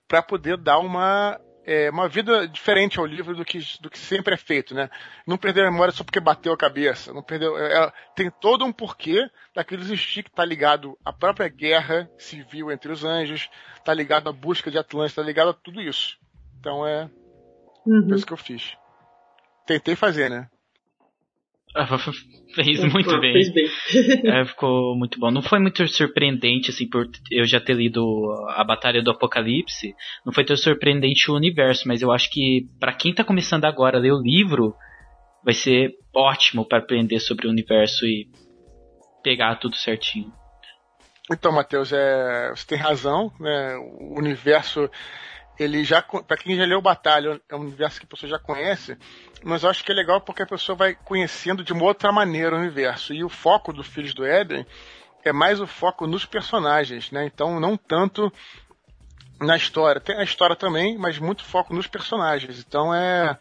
para 0.06 0.22
poder 0.22 0.58
dar 0.58 0.80
uma 0.80 1.40
é, 1.72 1.90
uma 1.90 2.10
vida 2.10 2.48
diferente 2.48 3.00
ao 3.00 3.06
livro 3.06 3.34
do 3.34 3.46
que, 3.46 3.60
do 3.80 3.90
que 3.90 3.98
sempre 3.98 4.34
é 4.34 4.38
feito, 4.38 4.75
né? 4.75 4.90
Não 5.25 5.38
perder 5.38 5.66
a 5.66 5.72
memória 5.72 5.94
só 5.94 6.04
porque 6.04 6.20
bateu 6.20 6.51
a 6.51 6.58
cabeça, 6.58 7.13
não 7.13 7.24
perdeu, 7.24 7.58
é, 7.58 7.86
é 7.86 7.94
tem 8.13 8.30
todo 8.30 8.66
um 8.66 8.74
porquê 8.74 9.30
daquilo 9.56 9.82
existir 9.82 10.24
que 10.24 10.30
está 10.30 10.44
ligado 10.44 10.98
à 11.06 11.13
própria 11.13 11.48
guerra 11.48 12.10
civil 12.18 12.72
entre 12.72 12.92
os 12.92 13.06
anjos, 13.06 13.50
está 13.78 13.94
ligado 13.94 14.28
à 14.28 14.34
busca 14.34 14.70
de 14.70 14.78
Atlântia, 14.78 15.13
está 15.13 15.22
ligado 15.22 15.51
a 15.51 15.54
tudo 15.54 15.82
isso. 15.82 16.18
Então 16.60 16.86
é 16.86 17.10
uhum. 17.86 18.16
isso 18.16 18.25
que 18.25 18.34
eu 18.34 18.38
fiz. 18.38 18.75
Tentei 19.66 19.96
fazer, 19.96 20.30
né? 20.30 20.50
fez 22.56 22.84
muito 22.92 23.20
bem. 23.20 23.34
Fez 23.34 23.54
bem. 23.54 24.32
é, 24.32 24.46
ficou 24.46 24.96
muito 24.96 25.20
bom. 25.20 25.32
Não 25.32 25.42
foi 25.42 25.60
muito 25.60 25.88
surpreendente, 25.88 26.70
assim, 26.70 26.88
por 26.90 27.10
eu 27.32 27.46
já 27.46 27.60
ter 27.60 27.75
lido 27.75 28.04
a 28.50 28.63
Batalha 28.63 29.01
do 29.01 29.12
Apocalipse. 29.12 29.94
Não 30.25 30.34
foi 30.34 30.44
tão 30.44 30.56
surpreendente 30.56 31.32
o 31.32 31.36
universo, 31.36 31.88
mas 31.88 32.01
eu 32.01 32.12
acho 32.12 32.30
que 32.30 32.68
para 32.80 32.94
quem 32.94 33.13
tá 33.13 33.24
começando 33.24 33.66
agora 33.66 33.98
a 33.98 34.01
ler 34.01 34.12
o 34.12 34.22
livro, 34.22 34.75
vai 35.44 35.54
ser 35.54 35.92
ótimo 36.13 36.66
para 36.66 36.80
aprender 36.80 37.20
sobre 37.20 37.48
o 37.48 37.50
universo 37.50 38.06
e 38.06 38.28
pegar 39.24 39.56
tudo 39.56 39.75
certinho. 39.75 40.32
Então, 41.32 41.51
Matheus, 41.51 41.94
é, 41.94 42.50
você 42.50 42.68
tem 42.68 42.78
razão, 42.78 43.32
né? 43.40 43.78
O 43.78 44.20
universo 44.20 44.90
ele 45.63 45.84
já, 45.84 46.01
para 46.01 46.38
quem 46.38 46.56
já 46.56 46.66
leu 46.66 46.82
Batalha, 46.82 47.40
é 47.50 47.56
um 47.56 47.62
universo 47.62 48.00
que 48.00 48.06
a 48.06 48.10
pessoa 48.10 48.30
já 48.30 48.40
conhece, 48.40 48.98
mas 49.44 49.64
eu 49.64 49.70
acho 49.70 49.84
que 49.84 49.92
é 49.92 49.96
legal 49.96 50.22
porque 50.22 50.44
a 50.44 50.48
pessoa 50.48 50.76
vai 50.76 50.96
conhecendo 50.96 51.64
de 51.64 51.74
uma 51.74 51.84
outra 51.84 52.12
maneira 52.12 52.56
o 52.56 52.60
universo. 52.60 53.14
E 53.14 53.24
o 53.24 53.30
foco 53.30 53.74
do 53.74 53.84
Filhos 53.84 54.14
do 54.14 54.26
Éden 54.26 54.66
é 55.24 55.32
mais 55.32 55.60
o 55.60 55.68
foco 55.68 56.08
nos 56.08 56.26
personagens, 56.26 57.12
né? 57.12 57.26
Então, 57.26 57.60
não 57.60 57.78
tanto 57.78 58.32
na 59.40 59.56
história. 59.56 60.02
Tem 60.02 60.16
a 60.16 60.24
história 60.24 60.56
também, 60.56 60.98
mas 60.98 61.18
muito 61.18 61.44
foco 61.44 61.74
nos 61.74 61.88
personagens. 61.88 62.60
Então, 62.60 62.94
é 62.94 63.38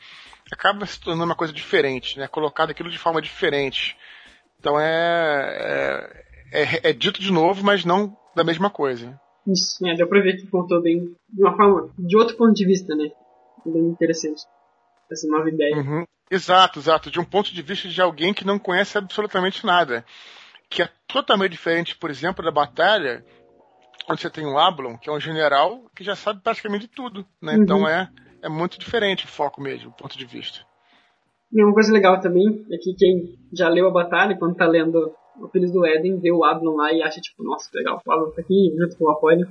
acaba 0.52 0.84
se 0.84 1.00
tornando 1.00 1.26
uma 1.26 1.36
coisa 1.36 1.52
diferente, 1.52 2.18
né? 2.18 2.26
Colocado 2.26 2.70
aquilo 2.70 2.90
de 2.90 2.98
forma 2.98 3.22
diferente. 3.22 3.96
Então, 4.58 4.78
é, 4.78 6.10
é, 6.52 6.62
é, 6.62 6.90
é 6.90 6.92
dito 6.92 7.20
de 7.20 7.32
novo, 7.32 7.64
mas 7.64 7.84
não 7.84 8.16
da 8.34 8.42
mesma 8.42 8.68
coisa. 8.68 9.18
Isso, 9.46 9.86
é, 9.86 9.94
deu 9.94 10.08
pra 10.08 10.20
ver 10.20 10.36
que 10.36 10.46
contou 10.48 10.82
bem 10.82 11.14
de 11.28 11.42
uma 11.42 11.56
forma, 11.56 11.90
de 11.98 12.16
outro 12.16 12.36
ponto 12.36 12.52
de 12.52 12.66
vista, 12.66 12.94
né? 12.94 13.10
Bem 13.64 13.82
interessante. 13.82 14.42
Essa 15.10 15.26
nova 15.28 15.48
ideia. 15.48 15.76
Uhum. 15.76 16.04
Exato, 16.30 16.78
exato. 16.78 17.10
De 17.10 17.18
um 17.18 17.24
ponto 17.24 17.52
de 17.52 17.62
vista 17.62 17.88
de 17.88 18.00
alguém 18.00 18.32
que 18.32 18.46
não 18.46 18.58
conhece 18.58 18.96
absolutamente 18.96 19.66
nada. 19.66 20.04
Que 20.68 20.82
é 20.82 20.88
totalmente 21.08 21.52
diferente, 21.52 21.96
por 21.96 22.10
exemplo, 22.10 22.44
da 22.44 22.52
batalha, 22.52 23.24
onde 24.08 24.20
você 24.20 24.30
tem 24.30 24.46
um 24.46 24.56
Ablon, 24.56 24.96
que 24.96 25.10
é 25.10 25.12
um 25.12 25.20
general 25.20 25.82
que 25.94 26.04
já 26.04 26.14
sabe 26.14 26.40
praticamente 26.42 26.86
tudo, 26.86 27.26
né? 27.42 27.56
Uhum. 27.56 27.62
Então 27.62 27.88
é, 27.88 28.08
é 28.42 28.48
muito 28.48 28.78
diferente 28.78 29.24
o 29.24 29.28
foco 29.28 29.60
mesmo, 29.60 29.90
o 29.90 29.92
ponto 29.92 30.16
de 30.16 30.24
vista. 30.24 30.60
E 31.52 31.64
uma 31.64 31.74
coisa 31.74 31.92
legal 31.92 32.20
também 32.20 32.64
é 32.70 32.76
que 32.76 32.94
quem 32.94 33.36
já 33.52 33.68
leu 33.68 33.88
a 33.88 33.92
batalha, 33.92 34.38
quando 34.38 34.54
tá 34.54 34.66
lendo 34.66 35.12
o 35.40 35.48
Filhos 35.48 35.72
do 35.72 35.84
Éden 35.84 36.20
vê 36.20 36.30
o 36.30 36.44
Ablon 36.44 36.76
lá 36.76 36.92
e 36.92 37.02
acha, 37.02 37.20
tipo, 37.20 37.42
nossa, 37.42 37.68
legal, 37.74 38.00
o 38.04 38.12
Ablon 38.12 38.30
tá 38.30 38.42
aqui 38.42 38.72
junto 38.78 38.96
com 38.96 39.04
o 39.04 39.10
Apollo. 39.10 39.46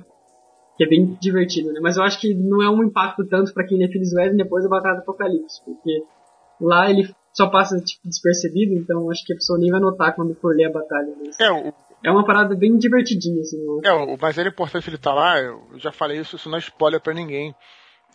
Que 0.80 0.84
é 0.84 0.88
bem 0.88 1.14
divertido, 1.20 1.70
né? 1.74 1.80
Mas 1.82 1.98
eu 1.98 2.02
acho 2.02 2.18
que 2.18 2.32
não 2.32 2.62
é 2.62 2.70
um 2.70 2.82
impacto 2.82 3.22
tanto 3.28 3.52
para 3.52 3.66
quem 3.66 3.84
é 3.84 3.88
Filhos 3.88 4.12
do 4.12 4.18
Éden 4.18 4.38
depois 4.38 4.64
da 4.64 4.70
Batalha 4.70 4.94
do 4.94 5.02
Apocalipse, 5.02 5.62
porque 5.62 6.02
lá 6.58 6.88
ele 6.88 7.14
só 7.34 7.50
passa, 7.50 7.78
tipo, 7.82 8.08
despercebido, 8.08 8.72
então 8.72 9.10
acho 9.10 9.22
que 9.26 9.34
a 9.34 9.36
pessoa 9.36 9.58
nem 9.58 9.70
vai 9.70 9.78
notar 9.78 10.14
quando 10.14 10.34
for 10.36 10.56
ler 10.56 10.70
a 10.70 10.72
batalha. 10.72 11.12
Mas... 11.22 11.38
É, 11.38 11.52
o... 11.52 11.74
é 12.02 12.10
uma 12.10 12.24
parada 12.24 12.56
bem 12.56 12.78
divertidinha, 12.78 13.42
assim. 13.42 13.58
Né? 13.58 13.82
É, 13.84 13.92
o, 13.92 14.16
mas 14.18 14.38
é 14.38 14.48
importante 14.48 14.88
ele 14.88 14.96
estar 14.96 15.10
tá 15.10 15.16
lá, 15.16 15.38
eu 15.38 15.60
já 15.74 15.92
falei 15.92 16.18
isso, 16.18 16.36
isso 16.36 16.48
não 16.48 16.56
é 16.56 16.60
spoiler 16.60 16.98
pra 16.98 17.12
ninguém. 17.12 17.54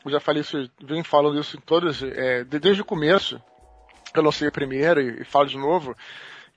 Eu 0.04 0.10
já 0.10 0.20
falei 0.20 0.42
isso, 0.42 0.68
venho 0.84 1.04
falando 1.04 1.40
isso 1.40 1.58
em 1.58 1.62
todos, 1.62 2.02
é, 2.02 2.44
desde 2.46 2.82
o 2.82 2.86
começo. 2.86 3.40
Eu 4.16 4.24
lancei 4.24 4.48
a 4.48 4.52
primeira 4.52 5.04
e, 5.04 5.22
e 5.22 5.24
falo 5.24 5.46
de 5.46 5.58
novo 5.58 5.96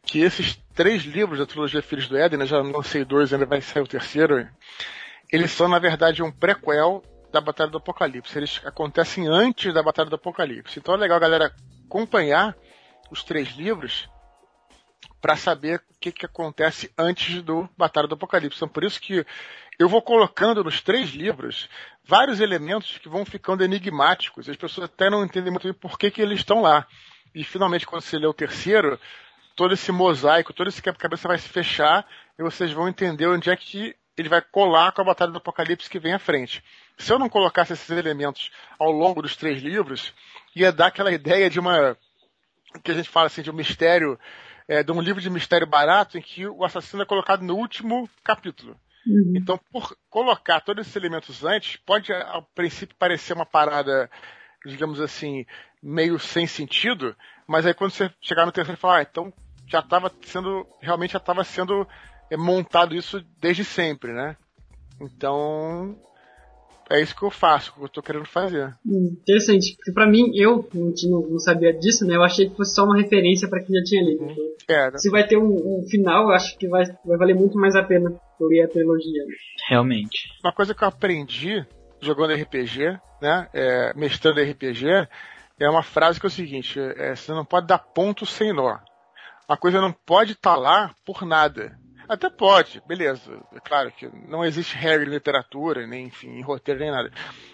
que 0.09 0.21
esses 0.21 0.57
três 0.75 1.03
livros 1.03 1.39
da 1.39 1.45
trilogia 1.45 1.83
Filhos 1.83 2.09
do 2.09 2.17
Éden, 2.17 2.39
né, 2.39 2.47
já 2.47 2.63
lancei 2.63 3.05
dois, 3.05 3.31
ainda 3.31 3.45
vai 3.45 3.61
sair 3.61 3.83
o 3.83 3.87
terceiro, 3.87 4.49
eles 5.31 5.51
são, 5.51 5.69
na 5.69 5.79
verdade, 5.79 6.23
um 6.23 6.33
prequel 6.33 7.03
da 7.31 7.41
Batalha 7.41 7.71
do 7.71 7.79
Apocalipse. 7.79 8.37
Eles 8.37 8.61
acontecem 8.65 9.29
antes 9.29 9.73
da 9.73 9.83
Batalha 9.83 10.09
do 10.09 10.17
Apocalipse. 10.17 10.79
Então 10.79 10.95
é 10.95 10.99
legal 10.99 11.19
a 11.19 11.21
galera 11.21 11.55
acompanhar 11.87 12.57
os 13.11 13.23
três 13.23 13.49
livros 13.51 14.09
para 15.21 15.37
saber 15.37 15.83
o 15.91 15.99
que, 16.01 16.13
que 16.13 16.27
acontece 16.27 16.93
antes 16.97 17.43
do 17.43 17.69
Batalha 17.77 18.09
do 18.09 18.15
Apocalipse. 18.15 18.59
Então 18.59 18.69
por 18.69 18.85
isso 18.85 19.01
que 19.01 19.25
eu 19.79 19.89
vou 19.89 20.03
colocando 20.03 20.65
nos 20.65 20.81
três 20.81 21.11
livros 21.11 21.69
vários 22.05 22.41
elementos 22.41 22.99
que 22.99 23.09
vão 23.09 23.25
ficando 23.25 23.63
enigmáticos. 23.63 24.49
As 24.49 24.57
pessoas 24.57 24.87
até 24.87 25.11
não 25.11 25.25
entendem 25.25 25.51
muito 25.51 25.65
bem 25.65 25.75
por 25.75 25.99
que, 25.99 26.11
que 26.11 26.23
eles 26.23 26.41
estão 26.41 26.63
lá. 26.63 26.87
E 27.35 27.45
finalmente, 27.45 27.87
quando 27.87 28.03
você 28.03 28.19
lê 28.19 28.27
o 28.27 28.33
terceiro, 28.33 28.99
todo 29.55 29.75
esse 29.75 29.93
mosaico, 29.93 30.53
todo 30.53 30.69
esse 30.69 30.81
quebra-cabeça 30.81 31.29
vai 31.29 31.39
se 31.39 31.49
fechar 31.49 32.07
e 32.39 32.43
vocês 32.43 32.73
vão 32.73 32.89
entender 32.89 33.27
onde 33.27 33.51
é 33.51 33.57
que 33.57 33.95
ele 34.21 34.29
vai 34.29 34.43
colar 34.43 34.93
com 34.93 35.01
a 35.01 35.05
Batalha 35.05 35.31
do 35.31 35.39
Apocalipse 35.39 35.89
que 35.89 35.99
vem 35.99 36.13
à 36.13 36.19
frente. 36.19 36.63
Se 36.97 37.13
eu 37.13 37.19
não 37.19 37.29
colocasse 37.29 37.73
esses 37.73 37.91
elementos 37.91 38.51
ao 38.79 38.91
longo 38.91 39.23
dos 39.23 39.37
três 39.37 39.63
livros, 39.63 40.13
ia 40.55 40.73
dar 40.73 40.89
aquela 40.89 41.13
ideia 41.13 41.49
de 41.49 41.61
uma 41.61 41.97
que 42.83 42.91
a 42.91 42.95
gente 42.95 43.09
fala 43.09 43.27
assim 43.27 43.43
de 43.43 43.51
um 43.51 43.55
mistério, 43.55 44.19
é, 44.67 44.83
de 44.83 44.93
um 44.93 45.01
livro 45.01 45.23
de 45.23 45.31
mistério 45.31 45.67
barato 45.67 46.19
em 46.19 46.23
que 46.23 46.47
o 46.47 46.65
assassino 46.65 47.03
é 47.03 47.07
colocado 47.07 47.43
no 47.43 47.57
último 47.57 48.09
capítulo. 48.23 48.79
Uhum. 49.07 49.33
Então, 49.37 49.59
por 49.73 49.97
colocar 50.11 50.61
todos 50.61 50.83
esses 50.83 50.97
elementos 50.97 51.45
antes, 51.45 51.77
pode 51.77 52.13
a 52.13 52.43
princípio 52.55 52.97
parecer 52.99 53.33
uma 53.33 53.47
parada, 53.47 54.11
digamos 54.67 55.01
assim, 55.01 55.47
meio 55.83 56.19
sem 56.19 56.47
sentido, 56.47 57.17
mas 57.47 57.65
aí 57.65 57.73
quando 57.73 57.93
você 57.93 58.11
chegar 58.21 58.45
no 58.45 58.53
terceiro 58.53 58.79
e 58.79 58.81
falar, 58.81 58.99
ah, 58.99 59.03
então 59.03 59.33
já 59.67 59.81
estava 59.81 60.13
sendo, 60.23 60.67
realmente 60.81 61.13
já 61.13 61.19
estava 61.19 61.45
sendo 61.45 61.87
é, 62.31 62.37
montado 62.37 62.95
isso 62.95 63.25
desde 63.41 63.65
sempre, 63.65 64.13
né? 64.13 64.37
Então, 65.01 65.97
é 66.91 67.01
isso 67.01 67.15
que 67.15 67.23
eu 67.23 67.31
faço, 67.31 67.73
que 67.75 67.83
eu 67.83 67.89
tô 67.89 68.03
querendo 68.03 68.27
fazer. 68.27 68.75
Interessante, 68.87 69.77
porque 69.77 69.93
pra 69.93 70.07
mim, 70.07 70.31
eu 70.35 70.67
não, 70.73 71.21
não 71.21 71.39
sabia 71.39 71.73
disso, 71.73 72.07
né? 72.07 72.17
Eu 72.17 72.23
achei 72.23 72.49
que 72.49 72.57
fosse 72.57 72.75
só 72.75 72.85
uma 72.85 72.97
referência 72.97 73.49
para 73.49 73.63
quem 73.63 73.77
já 73.77 73.85
tinha 73.85 74.03
lido. 74.03 74.25
Uhum. 74.25 74.55
É, 74.69 74.91
né? 74.91 74.99
Se 74.99 75.11
vai 75.11 75.27
ter 75.27 75.37
um, 75.37 75.81
um, 75.81 75.87
final, 75.89 76.25
eu 76.25 76.31
acho 76.31 76.57
que 76.57 76.67
vai, 76.67 76.85
vai 77.05 77.19
valer 77.19 77.35
muito 77.35 77.59
mais 77.59 77.77
a 77.77 77.83
pena 77.83 78.19
ler 78.41 78.63
a 78.63 78.69
trilogia. 78.69 79.25
Realmente. 79.69 80.31
Uma 80.43 80.53
coisa 80.53 80.75
que 80.75 80.83
eu 80.83 80.89
aprendi 80.89 81.67
jogando 82.01 82.35
RPG, 82.35 82.99
né? 83.21 83.49
É, 83.53 83.93
mestrando 83.95 84.41
RPG, 84.41 84.87
é 85.61 85.69
uma 85.69 85.83
frase 85.83 86.19
que 86.19 86.27
é 86.27 86.29
o 86.29 86.31
seguinte: 86.31 86.81
é, 86.81 87.15
você 87.15 87.33
não 87.33 87.45
pode 87.45 87.67
dar 87.67 87.79
ponto 87.79 88.25
sem 88.25 88.53
nó. 88.53 88.79
A 89.47 89.57
coisa 89.57 89.81
não 89.81 89.93
pode 89.93 90.33
estar 90.33 90.55
tá 90.55 90.61
lá 90.61 90.95
por 91.05 91.27
nada. 91.27 91.79
Até 92.09 92.31
pode, 92.31 92.83
beleza. 92.87 93.39
É 93.55 93.61
claro 93.61 93.93
que 93.93 94.09
não 94.29 94.45
existe 94.45 94.77
regra 94.77 95.07
em 95.07 95.11
literatura, 95.11 95.87
nem 95.87 96.07
enfim, 96.07 96.31
em 96.31 96.43
roteiro, 96.43 96.81
nem 96.81 96.91
nada. 96.91 97.11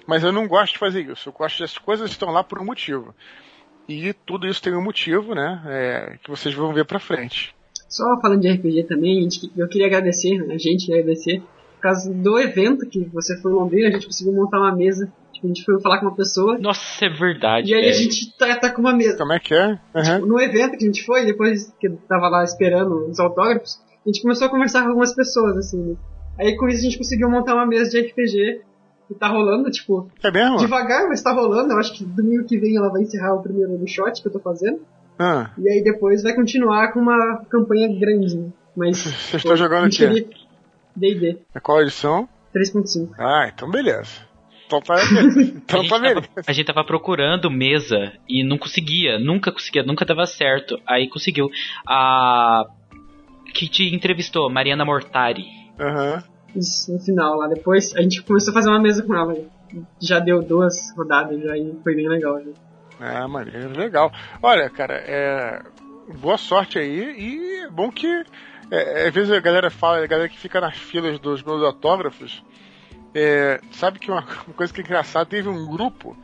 Mas 0.07 0.23
eu 0.23 0.31
não 0.31 0.47
gosto 0.47 0.75
de 0.75 0.79
fazer 0.79 1.03
isso. 1.03 1.29
Eu 1.29 1.33
gosto 1.33 1.59
que 1.59 1.65
as 1.65 1.77
coisas 1.77 2.11
estão 2.11 2.31
lá 2.31 2.45
por 2.45 2.61
um 2.61 2.65
motivo. 2.65 3.15
E 3.89 4.13
tudo 4.13 4.47
isso 4.47 4.63
tem 4.63 4.75
um 4.75 4.83
motivo, 4.83 5.35
né? 5.35 5.63
É, 5.67 6.19
que 6.23 6.31
vocês 6.31 6.55
vão 6.55 6.73
ver 6.73 6.85
pra 6.85 7.01
frente. 7.01 7.55
Só 7.89 8.05
falando 8.21 8.41
de 8.41 8.51
RPG 8.51 8.85
também, 8.85 9.29
eu 9.57 9.69
queria 9.69 9.87
agradecer, 9.87 10.41
a 10.51 10.59
gente 10.59 10.93
agradecer, 10.93 11.41
por 11.41 11.81
causa 11.81 12.13
do 12.13 12.39
evento 12.39 12.89
que 12.89 13.05
você 13.13 13.37
foi 13.41 13.53
no 13.53 13.59
Londrina, 13.59 13.89
a 13.89 13.93
gente 13.93 14.07
conseguiu 14.07 14.33
montar 14.33 14.59
uma 14.59 14.75
mesa 14.75 15.13
Tipo, 15.35 15.47
a 15.47 15.49
gente 15.49 15.65
foi 15.65 15.81
falar 15.81 15.99
com 15.99 16.07
uma 16.07 16.17
pessoa. 16.17 16.59
Nossa, 16.59 17.05
é 17.05 17.09
verdade. 17.09 17.71
E 17.71 17.75
aí 17.75 17.89
a 17.89 17.93
gente 17.93 18.37
tá, 18.39 18.57
tá, 18.57 18.71
com 18.71 18.81
uma 18.81 18.95
mesa. 18.95 19.19
Como 19.19 19.33
é 19.33 19.39
que 19.39 19.55
é? 19.55 19.79
Uhum. 19.95 20.03
Tipo, 20.03 20.27
no 20.27 20.41
evento 20.41 20.79
que 20.79 20.85
a 20.85 20.87
gente 20.87 21.05
foi, 21.05 21.27
depois 21.27 21.73
que 21.79 21.89
eu 21.89 21.97
tava 22.09 22.29
lá 22.29 22.45
esperando 22.45 23.09
os 23.09 23.19
autógrafos, 23.19 23.79
a 24.05 24.09
gente 24.09 24.23
começou 24.23 24.47
a 24.47 24.51
conversar 24.51 24.83
com 24.83 24.89
algumas 24.89 25.15
pessoas, 25.15 25.57
assim, 25.57 25.79
né? 25.79 25.97
Aí 26.39 26.57
com 26.57 26.69
isso 26.69 26.81
a 26.81 26.83
gente 26.83 26.99
conseguiu 26.99 27.31
montar 27.31 27.55
uma 27.55 27.67
mesa 27.67 27.91
de 27.91 28.01
RPG 28.01 28.63
que 29.09 29.15
tá 29.15 29.29
rolando, 29.29 29.71
tipo. 29.71 30.11
É 30.23 30.31
mesmo? 30.31 30.59
Devagar, 30.59 31.09
mas 31.09 31.23
tá 31.23 31.33
rolando. 31.33 31.73
Eu 31.73 31.79
acho 31.79 31.95
que 31.95 32.05
domingo 32.05 32.45
que 32.45 32.59
vem 32.59 32.77
ela 32.77 32.91
vai 32.91 33.03
encerrar 33.03 33.35
o 33.35 33.43
primeiro 33.43 33.77
do 33.77 33.87
shot 33.87 34.21
que 34.21 34.29
eu 34.29 34.33
tô 34.33 34.41
fazendo. 34.41 34.81
Ah. 35.19 35.51
E 35.57 35.69
aí 35.69 35.83
depois 35.83 36.23
vai 36.23 36.35
continuar 36.35 36.93
com 36.93 37.01
uma 37.01 37.45
campanha 37.49 37.89
grande, 37.89 38.37
né? 38.37 38.49
Mas. 38.77 38.99
Vocês 39.31 39.35
estão 39.35 39.57
jogando 39.57 39.87
aqui? 39.87 40.29
DD. 40.97 41.39
É 41.55 41.61
qual 41.61 41.83
edição? 41.83 42.29
3.5. 42.55 43.11
Ah, 43.19 43.51
então 43.53 43.71
beleza. 43.71 44.23
Então 44.67 44.81
tá, 44.81 44.97
então 45.39 45.81
a, 45.81 45.83
gente 45.83 45.91
tava, 45.91 46.29
a 46.47 46.53
gente 46.53 46.67
tava 46.67 46.85
procurando 46.85 47.51
mesa 47.51 48.13
e 48.29 48.43
não 48.43 48.57
conseguia, 48.57 49.19
nunca 49.19 49.53
conseguia, 49.53 49.83
nunca 49.83 50.05
dava 50.05 50.27
certo. 50.27 50.81
Aí 50.87 51.09
conseguiu. 51.09 51.51
A 51.87 52.65
que 53.55 53.69
te 53.69 53.95
entrevistou, 53.95 54.51
Mariana 54.51 54.85
Mortari. 54.85 55.47
Aham. 55.81 56.15
Uhum. 56.17 56.35
Isso, 56.57 56.93
no 56.93 57.01
final 57.01 57.37
lá. 57.37 57.49
Depois 57.49 57.97
a 57.97 58.03
gente 58.03 58.23
começou 58.23 58.53
a 58.53 58.55
fazer 58.55 58.69
uma 58.69 58.79
mesa 58.81 59.03
com 59.03 59.15
ela. 59.15 59.37
Já 60.01 60.19
deu 60.21 60.43
duas 60.43 60.95
rodadas 60.97 61.41
já 61.43 61.57
e 61.57 61.75
foi 61.83 61.97
bem 61.97 62.09
legal. 62.09 62.41
Já. 62.41 63.23
É, 63.23 63.27
maneiro, 63.27 63.77
legal. 63.77 64.13
Olha, 64.41 64.71
cara, 64.71 64.95
é... 64.95 65.63
boa 66.19 66.39
sorte 66.39 66.79
aí 66.79 67.17
e 67.19 67.65
é 67.65 67.71
bom 67.71 67.91
que 67.91 68.07
é, 68.71 69.09
às 69.09 69.15
vezes 69.15 69.31
a 69.33 69.41
galera 69.41 69.71
fala, 69.71 70.03
a 70.03 70.07
galera 70.07 70.29
que 70.29 70.39
fica 70.39 70.61
nas 70.61 70.77
filas 70.77 71.19
dos 71.19 71.43
meus 71.43 71.63
autógrafos, 71.63 72.43
é, 73.15 73.61
sabe 73.73 73.99
que 73.99 74.11
uma, 74.11 74.21
uma, 74.47 74.55
coisa 74.55 74.73
que 74.73 74.81
é 74.81 74.85
engraçada, 74.85 75.27
teve 75.27 75.49
um 75.49 75.67
grupo 75.67 76.17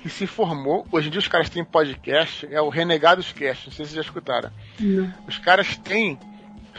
que 0.00 0.08
se 0.08 0.26
formou, 0.26 0.86
hoje 0.92 1.08
em 1.08 1.10
dia 1.10 1.18
os 1.18 1.28
caras 1.28 1.48
têm 1.48 1.64
podcast, 1.64 2.46
é 2.50 2.60
o 2.60 2.68
Renegados 2.68 3.32
Cast, 3.32 3.66
não 3.66 3.72
sei 3.72 3.86
se 3.86 3.92
vocês 3.92 3.94
já 3.94 4.00
escutaram. 4.02 4.50
Não. 4.78 5.12
Os 5.26 5.38
caras 5.38 5.76
têm, 5.78 6.18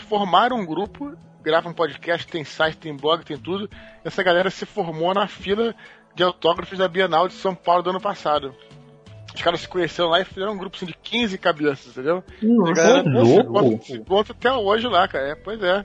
formaram 0.01 0.57
um 0.57 0.65
grupo, 0.65 1.15
gravam 1.41 1.73
podcast, 1.73 2.27
tem 2.27 2.43
site, 2.43 2.77
tem 2.77 2.95
blog, 2.95 3.23
tem 3.23 3.37
tudo. 3.37 3.69
Essa 4.03 4.23
galera 4.23 4.49
se 4.49 4.65
formou 4.65 5.13
na 5.13 5.27
fila 5.27 5.75
de 6.15 6.23
autógrafos 6.23 6.77
da 6.77 6.87
Bienal 6.87 7.27
de 7.27 7.33
São 7.33 7.53
Paulo 7.53 7.83
do 7.83 7.89
ano 7.91 8.01
passado. 8.01 8.53
Os 9.33 9.41
caras 9.41 9.59
se 9.61 9.67
conheceram 9.67 10.09
lá 10.09 10.21
e 10.21 10.25
fizeram 10.25 10.53
um 10.53 10.57
grupo 10.57 10.77
assim, 10.77 10.85
de 10.85 10.95
15 11.03 11.37
cabeças, 11.37 11.91
entendeu? 11.91 12.23
Nossa, 12.41 12.73
galera, 12.73 13.09
é 13.09 13.43
louco! 13.43 13.85
Se 13.85 13.93
encontra 13.93 14.33
até 14.33 14.51
hoje 14.51 14.87
lá, 14.87 15.07
cara. 15.07 15.31
É, 15.31 15.35
pois 15.35 15.61
é. 15.61 15.83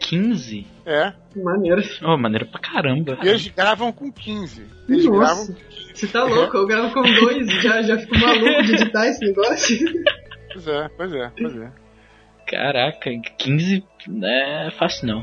15? 0.00 0.66
É. 0.86 1.12
Maneiro. 1.36 1.82
Oh, 2.02 2.16
maneiro 2.16 2.46
pra 2.46 2.60
caramba. 2.60 3.18
E 3.22 3.28
eles 3.28 3.48
gravam 3.48 3.92
com 3.92 4.10
15. 4.10 4.66
Eles 4.88 5.04
Nossa. 5.04 5.18
gravam 5.18 5.46
com 5.46 5.54
15. 5.54 5.94
Você 5.94 6.06
tá 6.06 6.24
louco? 6.24 6.56
Eu 6.56 6.66
gravo 6.66 6.94
com 6.94 7.02
dois 7.02 7.48
e 7.48 7.60
já, 7.60 7.82
já 7.82 7.98
fico 7.98 8.18
maluco 8.18 8.62
de 8.62 8.72
editar 8.72 9.06
esse 9.06 9.24
negócio. 9.24 9.78
Pois 10.52 10.68
é, 10.68 10.88
pois 10.96 11.14
é, 11.14 11.32
pois 11.36 11.56
é. 11.56 11.72
Caraca, 12.52 13.10
15 13.38 13.82
não 14.06 14.28
é 14.28 14.70
fácil 14.72 15.06
não. 15.06 15.22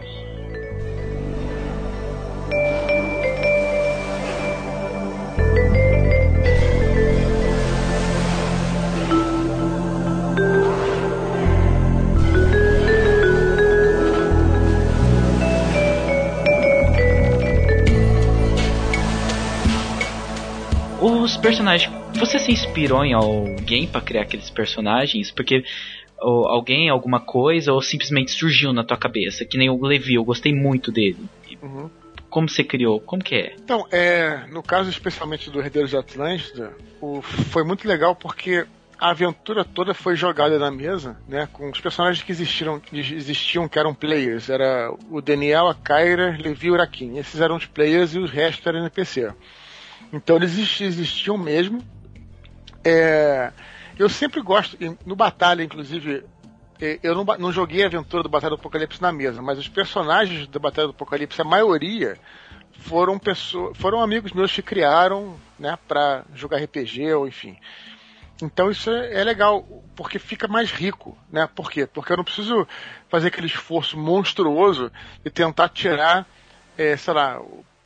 Os 20.99 21.37
personagens, 21.37 21.93
você 22.15 22.39
se 22.39 22.51
inspirou 22.51 23.05
em 23.05 23.13
alguém 23.13 23.87
para 23.87 24.01
criar 24.01 24.23
aqueles 24.23 24.49
personagens? 24.49 25.29
Porque 25.29 25.63
ou 26.21 26.47
alguém, 26.47 26.89
alguma 26.89 27.19
coisa, 27.19 27.73
ou 27.73 27.82
simplesmente 27.82 28.32
surgiu 28.32 28.73
na 28.73 28.84
tua 28.84 28.97
cabeça? 28.97 29.45
Que 29.45 29.58
nem 29.58 29.69
o 29.69 29.82
Levi, 29.86 30.15
eu 30.15 30.23
gostei 30.23 30.53
muito 30.53 30.91
dele. 30.91 31.17
Uhum. 31.62 31.89
Como 32.29 32.47
você 32.47 32.63
criou? 32.63 32.99
Como 32.99 33.23
que 33.23 33.36
é? 33.36 33.55
Então, 33.58 33.88
é, 33.91 34.45
no 34.51 34.62
caso 34.62 34.89
especialmente 34.89 35.49
do 35.49 35.60
Herdeiros 35.60 35.89
de 35.89 35.97
Atlântida, 35.97 36.73
o, 37.01 37.21
foi 37.21 37.63
muito 37.63 37.88
legal 37.88 38.15
porque 38.15 38.65
a 38.99 39.12
aventura 39.12 39.63
toda 39.63 39.93
foi 39.93 40.15
jogada 40.15 40.60
na 40.60 40.69
mesa, 40.69 41.17
né, 41.27 41.47
com 41.53 41.69
os 41.69 41.79
personagens 41.79 42.21
que 42.21 42.32
existiram, 42.32 42.79
que 42.79 42.99
existiam 42.99 43.67
que 43.67 43.79
eram 43.79 43.93
players. 43.93 44.49
Era 44.49 44.93
o 45.10 45.21
Daniel, 45.21 45.69
a 45.69 45.75
Kyra, 45.75 46.38
Levi 46.38 46.67
e 46.67 46.71
o 46.71 46.73
Urakin. 46.73 47.17
Esses 47.17 47.39
eram 47.39 47.55
os 47.55 47.65
players 47.65 48.13
e 48.13 48.19
o 48.19 48.25
resto 48.25 48.67
era 48.67 48.77
NPC. 48.77 49.34
Então 50.12 50.36
eles 50.36 50.82
existiam 50.82 51.38
mesmo. 51.38 51.82
É, 52.84 53.51
eu 53.99 54.07
sempre 54.07 54.41
gosto, 54.41 54.77
no 55.05 55.15
Batalha, 55.15 55.62
inclusive, 55.62 56.23
eu 57.03 57.13
não, 57.13 57.25
não, 57.38 57.51
joguei 57.51 57.83
a 57.83 57.88
aventura 57.88 58.23
do 58.23 58.29
Batalha 58.29 58.55
do 58.55 58.59
Apocalipse 58.59 59.01
na 59.01 59.12
mesa, 59.12 59.41
mas 59.41 59.59
os 59.59 59.67
personagens 59.67 60.47
da 60.47 60.57
Batalha 60.57 60.88
do 60.88 60.91
Apocalipse, 60.91 61.41
a 61.41 61.43
maioria 61.43 62.17
foram 62.71 63.19
pessoas, 63.19 63.77
foram 63.77 64.01
amigos 64.01 64.31
meus 64.31 64.53
que 64.53 64.62
criaram, 64.62 65.38
né, 65.59 65.77
para 65.85 66.23
jogar 66.33 66.63
RPG 66.63 67.13
ou 67.13 67.27
enfim. 67.27 67.57
Então 68.41 68.71
isso 68.71 68.89
é, 68.89 69.19
é, 69.19 69.23
legal, 69.25 69.67
porque 69.97 70.17
fica 70.17 70.47
mais 70.47 70.71
rico, 70.71 71.17
né? 71.29 71.45
Por 71.53 71.69
quê? 71.69 71.85
Porque 71.85 72.13
eu 72.13 72.17
não 72.17 72.23
preciso 72.23 72.65
fazer 73.09 73.27
aquele 73.27 73.47
esforço 73.47 73.97
monstruoso 73.97 74.89
de 75.21 75.29
tentar 75.29 75.67
tirar, 75.67 76.25
é, 76.77 76.95
sei 76.95 77.13
lá, 77.13 77.41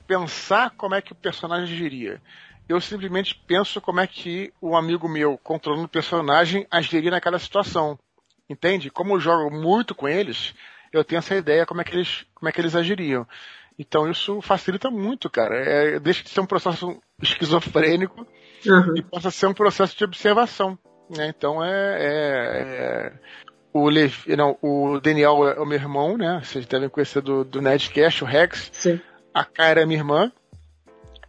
pensar 0.05 0.69
como 0.77 0.93
é 0.93 1.01
que 1.01 1.11
o 1.11 1.15
personagem 1.15 1.73
agiria. 1.73 2.21
Eu 2.67 2.79
simplesmente 2.79 3.35
penso 3.47 3.81
como 3.81 3.99
é 3.99 4.07
que 4.07 4.53
o 4.61 4.75
amigo 4.75 5.07
meu, 5.07 5.37
controlando 5.37 5.85
o 5.85 5.89
personagem, 5.89 6.65
agiria 6.71 7.11
naquela 7.11 7.39
situação. 7.39 7.99
Entende? 8.49 8.89
Como 8.89 9.15
eu 9.15 9.19
jogo 9.19 9.51
muito 9.51 9.93
com 9.93 10.07
eles, 10.07 10.53
eu 10.91 11.03
tenho 11.03 11.19
essa 11.19 11.35
ideia 11.35 11.65
como 11.65 11.81
é 11.81 11.83
que 11.83 11.95
eles, 11.95 12.25
como 12.33 12.49
é 12.49 12.51
que 12.51 12.61
eles 12.61 12.75
agiriam. 12.75 13.27
Então 13.77 14.09
isso 14.09 14.41
facilita 14.41 14.89
muito, 14.89 15.29
cara. 15.29 15.55
É, 15.55 15.99
deixa 15.99 16.23
de 16.23 16.29
ser 16.29 16.39
um 16.39 16.45
processo 16.45 17.01
esquizofrênico 17.21 18.25
uhum. 18.65 18.97
e 18.97 19.01
passa 19.01 19.29
a 19.29 19.31
ser 19.31 19.47
um 19.47 19.53
processo 19.53 19.97
de 19.97 20.03
observação. 20.03 20.77
Né? 21.09 21.27
Então 21.27 21.63
é, 21.63 21.69
é, 21.69 22.05
é, 22.05 23.13
o, 23.73 23.89
Levi, 23.89 24.35
não, 24.35 24.57
o 24.61 24.99
Daniel 24.99 25.47
é 25.47 25.59
o 25.59 25.65
meu 25.65 25.77
irmão, 25.77 26.17
né? 26.17 26.41
Vocês 26.43 26.65
devem 26.65 26.89
conhecer 26.89 27.21
do, 27.21 27.43
do 27.43 27.61
Nerdcast, 27.61 28.23
o 28.23 28.27
Rex. 28.27 28.69
Sim 28.71 29.01
a 29.33 29.43
Cara 29.43 29.81
é 29.81 29.85
minha 29.85 29.99
irmã, 29.99 30.31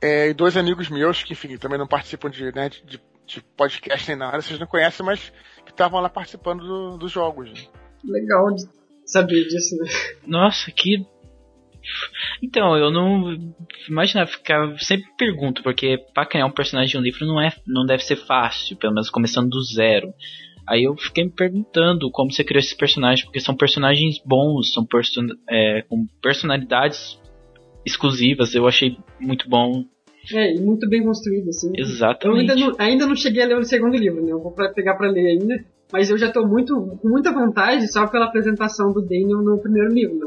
é, 0.04 0.28
e 0.28 0.34
dois 0.34 0.54
amigos 0.54 0.90
meus 0.90 1.22
que, 1.22 1.32
enfim, 1.32 1.56
também 1.56 1.78
não 1.78 1.86
participam 1.86 2.28
de, 2.28 2.52
né, 2.54 2.68
de, 2.68 3.00
de 3.26 3.40
podcast 3.56 4.06
nem 4.06 4.18
nada, 4.18 4.42
vocês 4.42 4.60
não 4.60 4.66
conhecem, 4.66 5.04
mas 5.04 5.32
que 5.64 5.70
estavam 5.70 5.98
lá 5.98 6.10
participando 6.10 6.62
do, 6.62 6.98
dos 6.98 7.10
jogos. 7.10 7.50
Legal 8.04 8.54
de 8.54 8.66
saber 9.06 9.44
disso, 9.48 9.76
né? 9.78 9.88
Nossa, 10.26 10.70
que. 10.70 11.06
Então, 12.42 12.76
eu 12.76 12.90
não. 12.90 13.34
Imagina, 13.88 14.26
ficar. 14.26 14.78
Sempre 14.78 15.08
pergunto, 15.16 15.62
porque 15.62 15.96
pra 16.12 16.26
criar 16.26 16.44
um 16.44 16.52
personagem 16.52 16.92
de 16.92 16.98
um 16.98 17.02
livro 17.02 17.26
não, 17.26 17.40
é, 17.40 17.50
não 17.66 17.86
deve 17.86 18.04
ser 18.04 18.16
fácil, 18.16 18.76
pelo 18.76 18.92
menos 18.92 19.08
começando 19.08 19.48
do 19.48 19.62
zero. 19.62 20.12
Aí 20.66 20.84
eu 20.84 20.94
fiquei 20.96 21.24
me 21.24 21.30
perguntando 21.30 22.10
como 22.10 22.30
você 22.30 22.44
criou 22.44 22.60
esses 22.60 22.74
personagens, 22.74 23.24
porque 23.24 23.40
são 23.40 23.56
personagens 23.56 24.20
bons, 24.24 24.72
são 24.74 24.84
person 24.84 25.28
é, 25.48 25.82
com 25.88 26.06
personalidades 26.22 27.18
exclusivas, 27.86 28.54
eu 28.54 28.66
achei 28.66 28.98
muito 29.20 29.48
bom. 29.48 29.84
É, 30.32 30.54
e 30.54 30.60
muito 30.60 30.88
bem 30.88 31.02
construído, 31.02 31.48
assim. 31.48 31.70
Exatamente. 31.76 32.24
Eu 32.24 32.40
ainda 32.40 32.54
não, 32.56 32.76
ainda 32.78 33.06
não 33.06 33.16
cheguei 33.16 33.42
a 33.42 33.46
ler 33.46 33.58
o 33.58 33.64
segundo 33.64 33.96
livro, 33.96 34.24
né? 34.24 34.32
Eu 34.32 34.40
vou 34.40 34.52
pra, 34.52 34.72
pegar 34.72 34.94
pra 34.94 35.10
ler 35.10 35.26
ainda. 35.26 35.64
Mas 35.92 36.10
eu 36.10 36.16
já 36.16 36.30
tô 36.30 36.46
muito, 36.46 36.74
com 37.00 37.08
muita 37.08 37.32
vontade, 37.32 37.90
só 37.92 38.06
pela 38.06 38.26
apresentação 38.26 38.92
do 38.92 39.02
Daniel 39.02 39.42
no 39.42 39.58
primeiro 39.58 39.92
livro, 39.92 40.16
né? 40.16 40.26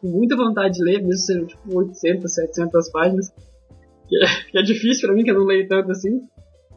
Com 0.00 0.08
muita 0.08 0.36
vontade 0.36 0.74
de 0.74 0.84
ler, 0.84 0.98
mesmo 0.98 1.18
sendo 1.18 1.46
tipo 1.46 1.78
800, 1.78 2.34
700 2.34 2.90
páginas. 2.90 3.30
Que 4.08 4.16
é, 4.24 4.50
que 4.50 4.58
é 4.58 4.62
difícil 4.62 5.08
pra 5.08 5.16
mim, 5.16 5.24
que 5.24 5.30
eu 5.30 5.34
não 5.34 5.44
leio 5.44 5.68
tanto 5.68 5.90
assim. 5.92 6.20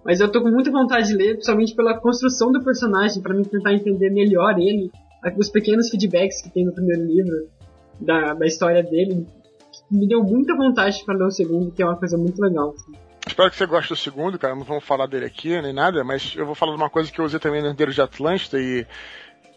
Mas 0.03 0.19
eu 0.19 0.31
tô 0.31 0.41
com 0.41 0.49
muita 0.49 0.71
vontade 0.71 1.07
de 1.07 1.15
ler, 1.15 1.33
principalmente 1.33 1.75
pela 1.75 1.99
construção 1.99 2.51
do 2.51 2.63
personagem, 2.63 3.21
para 3.21 3.33
mim 3.33 3.43
tentar 3.43 3.73
entender 3.73 4.09
melhor 4.09 4.57
ele, 4.57 4.89
os 5.37 5.49
pequenos 5.49 5.89
feedbacks 5.89 6.41
que 6.41 6.51
tem 6.51 6.65
no 6.65 6.73
primeiro 6.73 7.05
livro 7.05 7.49
da, 7.99 8.33
da 8.33 8.45
história 8.45 8.81
dele. 8.83 9.25
Me 9.91 10.07
deu 10.07 10.23
muita 10.23 10.55
vontade 10.55 11.03
para 11.03 11.15
ler 11.15 11.25
o 11.25 11.31
segundo, 11.31 11.71
que 11.71 11.83
é 11.83 11.85
uma 11.85 11.97
coisa 11.97 12.17
muito 12.17 12.41
legal. 12.41 12.73
Assim. 12.75 12.93
Espero 13.27 13.51
que 13.51 13.57
você 13.57 13.65
goste 13.65 13.89
do 13.89 13.95
segundo, 13.95 14.39
cara. 14.39 14.55
Não 14.55 14.63
vamos 14.63 14.83
falar 14.83 15.05
dele 15.05 15.25
aqui 15.25 15.61
nem 15.61 15.73
nada, 15.73 16.03
mas 16.03 16.33
eu 16.35 16.45
vou 16.45 16.55
falar 16.55 16.71
de 16.71 16.81
uma 16.81 16.89
coisa 16.89 17.11
que 17.11 17.19
eu 17.19 17.25
usei 17.25 17.39
também 17.39 17.61
no 17.61 17.67
Herdeiro 17.67 17.93
de 17.93 18.01
Atlântida 18.01 18.59
e, 18.59 18.87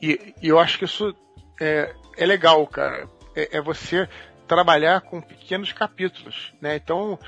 e, 0.02 0.34
e, 0.42 0.48
eu 0.48 0.58
acho 0.58 0.78
que 0.78 0.84
isso 0.84 1.14
é, 1.60 1.94
é 2.16 2.26
legal, 2.26 2.66
cara. 2.66 3.08
É, 3.34 3.58
é 3.58 3.60
você 3.62 4.08
trabalhar 4.46 5.00
com 5.00 5.20
pequenos 5.20 5.72
capítulos, 5.72 6.52
né? 6.60 6.76
Então, 6.76 7.18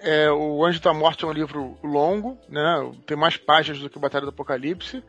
é, 0.00 0.30
o 0.30 0.64
Anjo 0.64 0.80
da 0.80 0.92
Morte 0.92 1.24
é 1.24 1.28
um 1.28 1.32
livro 1.32 1.78
longo, 1.82 2.38
né? 2.48 2.92
Tem 3.06 3.16
mais 3.16 3.36
páginas 3.36 3.80
do 3.80 3.88
que 3.88 3.96
o 3.96 4.00
Batalha 4.00 4.24
do 4.24 4.30
Apocalipse. 4.30 5.02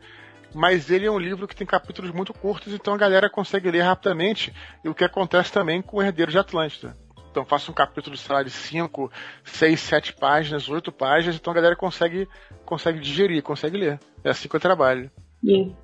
Mas 0.54 0.90
ele 0.90 1.04
é 1.04 1.10
um 1.10 1.18
livro 1.18 1.46
que 1.46 1.54
tem 1.54 1.66
capítulos 1.66 2.10
muito 2.10 2.32
curtos, 2.32 2.72
então 2.72 2.94
a 2.94 2.98
galera 2.98 3.28
consegue 3.28 3.70
ler 3.70 3.82
rapidamente. 3.82 4.54
E 4.82 4.88
o 4.88 4.94
que 4.94 5.04
acontece 5.04 5.52
também 5.52 5.82
com 5.82 5.98
o 5.98 6.02
Herdeiro 6.02 6.30
de 6.30 6.38
Atlântida. 6.38 6.96
Então 7.38 7.46
faço 7.46 7.70
um 7.70 7.74
capítulo, 7.74 8.16
sei 8.16 8.34
lá, 8.34 8.42
de 8.42 8.50
5, 8.50 9.12
6, 9.44 9.78
7 9.78 10.12
páginas, 10.14 10.68
8 10.68 10.90
páginas, 10.90 11.36
então 11.36 11.52
a 11.52 11.54
galera 11.54 11.76
consegue, 11.76 12.28
consegue 12.64 12.98
digerir, 12.98 13.44
consegue 13.44 13.76
ler. 13.78 14.00
É 14.24 14.30
assim 14.30 14.48
que 14.48 14.56
eu 14.56 14.60
trabalho. 14.60 15.08
Sim. 15.44 15.76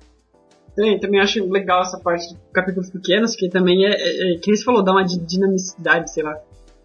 Sim, 0.77 0.99
também 0.99 1.21
acho 1.21 1.49
legal 1.49 1.81
essa 1.81 1.97
parte 1.97 2.27
de 2.27 2.37
capítulos 2.51 2.89
pequenos, 2.89 3.37
que 3.37 3.47
também 3.47 3.85
é, 3.85 3.91
é, 3.91 4.33
é 4.33 4.37
que 4.37 4.61
falou, 4.65 4.83
dá 4.83 4.91
uma 4.91 5.05
dinamicidade, 5.05 6.11
sei 6.11 6.23
lá 6.23 6.37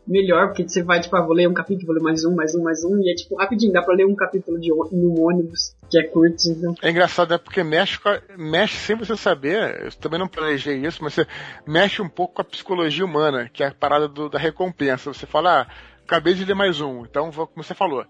melhor, 0.06 0.48
porque 0.48 0.68
você 0.68 0.82
vai, 0.82 1.00
tipo, 1.00 1.14
ah, 1.16 1.22
vou 1.22 1.34
ler 1.34 1.48
um 1.48 1.54
capítulo, 1.54 1.86
vou 1.86 1.94
ler 1.94 2.02
mais 2.02 2.24
um, 2.24 2.34
mais 2.34 2.54
um, 2.54 2.62
mais 2.62 2.84
um, 2.84 2.98
e 3.00 3.10
é 3.10 3.14
tipo 3.14 3.36
rapidinho, 3.36 3.72
dá 3.72 3.82
pra 3.82 3.94
ler 3.94 4.06
um 4.06 4.14
capítulo 4.14 4.58
de 4.58 4.72
um 4.72 5.20
ônibus, 5.20 5.74
que 5.90 5.98
é 5.98 6.04
curto, 6.04 6.36
então. 6.46 6.74
É 6.82 6.90
engraçado, 6.90 7.34
é 7.34 7.38
porque 7.38 7.62
mexe, 7.62 7.98
a, 8.04 8.20
mexe 8.36 8.76
sem 8.76 8.96
você 8.96 9.16
saber, 9.16 9.84
eu 9.84 9.92
também 9.92 10.18
não 10.18 10.28
planejei 10.28 10.76
isso, 10.84 11.02
mas 11.02 11.14
você 11.14 11.26
mexe 11.66 12.02
um 12.02 12.08
pouco 12.08 12.34
com 12.34 12.42
a 12.42 12.44
psicologia 12.44 13.04
humana, 13.04 13.48
que 13.52 13.62
é 13.62 13.68
a 13.68 13.74
parada 13.74 14.08
do, 14.08 14.28
da 14.28 14.38
recompensa. 14.38 15.12
Você 15.12 15.26
fala, 15.26 15.62
ah, 15.62 15.66
acabei 16.04 16.34
de 16.34 16.44
ler 16.44 16.54
mais 16.54 16.80
um, 16.80 17.04
então, 17.04 17.30
como 17.30 17.62
você 17.62 17.74
falou, 17.74 18.04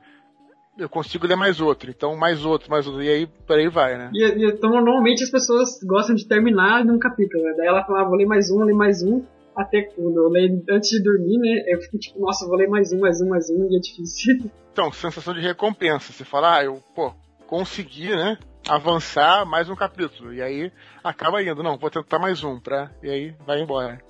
eu 0.79 0.88
consigo 0.88 1.26
ler 1.26 1.37
mais 1.37 1.61
outro, 1.61 1.90
então 1.90 2.16
mais 2.16 2.44
outro, 2.44 2.70
mais 2.70 2.87
outro, 2.87 3.03
e 3.03 3.09
aí 3.09 3.26
por 3.26 3.59
aí 3.59 3.68
vai, 3.68 3.98
né? 3.98 4.11
E, 4.14 4.46
então 4.46 4.70
normalmente 4.70 5.22
as 5.22 5.31
pessoas 5.31 5.79
gostam 5.85 6.14
de 6.14 6.26
terminar 6.26 6.85
num 6.85 6.98
capítulo, 6.98 7.42
né? 7.44 7.55
Daí 7.57 7.66
ela 7.66 7.85
fala, 7.85 8.00
ah, 8.00 8.05
vou 8.05 8.16
ler 8.16 8.26
mais 8.26 8.50
um, 8.50 8.57
vou 8.57 8.64
ler 8.64 8.74
mais 8.74 9.03
um, 9.03 9.22
até 9.60 9.82
quando 9.82 10.16
eu 10.16 10.28
leio 10.28 10.62
antes 10.70 10.90
de 10.90 11.02
dormir, 11.02 11.38
né? 11.38 11.64
Eu 11.66 11.80
fico 11.80 11.98
tipo, 11.98 12.20
nossa, 12.20 12.46
vou 12.46 12.56
ler 12.56 12.68
mais 12.68 12.92
um, 12.92 13.00
mais 13.00 13.20
um, 13.20 13.28
mais 13.28 13.50
um, 13.50 13.68
e 13.70 13.76
é 13.76 13.80
difícil. 13.80 14.50
Então, 14.72 14.92
sensação 14.92 15.34
de 15.34 15.40
recompensa. 15.40 16.12
Você 16.12 16.24
fala, 16.24 16.58
ah, 16.58 16.64
eu, 16.64 16.80
pô, 16.94 17.12
consegui, 17.48 18.08
né? 18.08 18.38
Avançar 18.68 19.44
mais 19.44 19.68
um 19.68 19.74
capítulo. 19.74 20.32
E 20.32 20.40
aí 20.40 20.70
acaba 21.02 21.42
indo, 21.42 21.60
não, 21.60 21.76
vou 21.76 21.90
tentar 21.90 22.20
mais 22.20 22.44
um, 22.44 22.58
pra. 22.60 22.88
E 23.02 23.10
aí 23.10 23.34
vai 23.44 23.60
embora. 23.60 24.00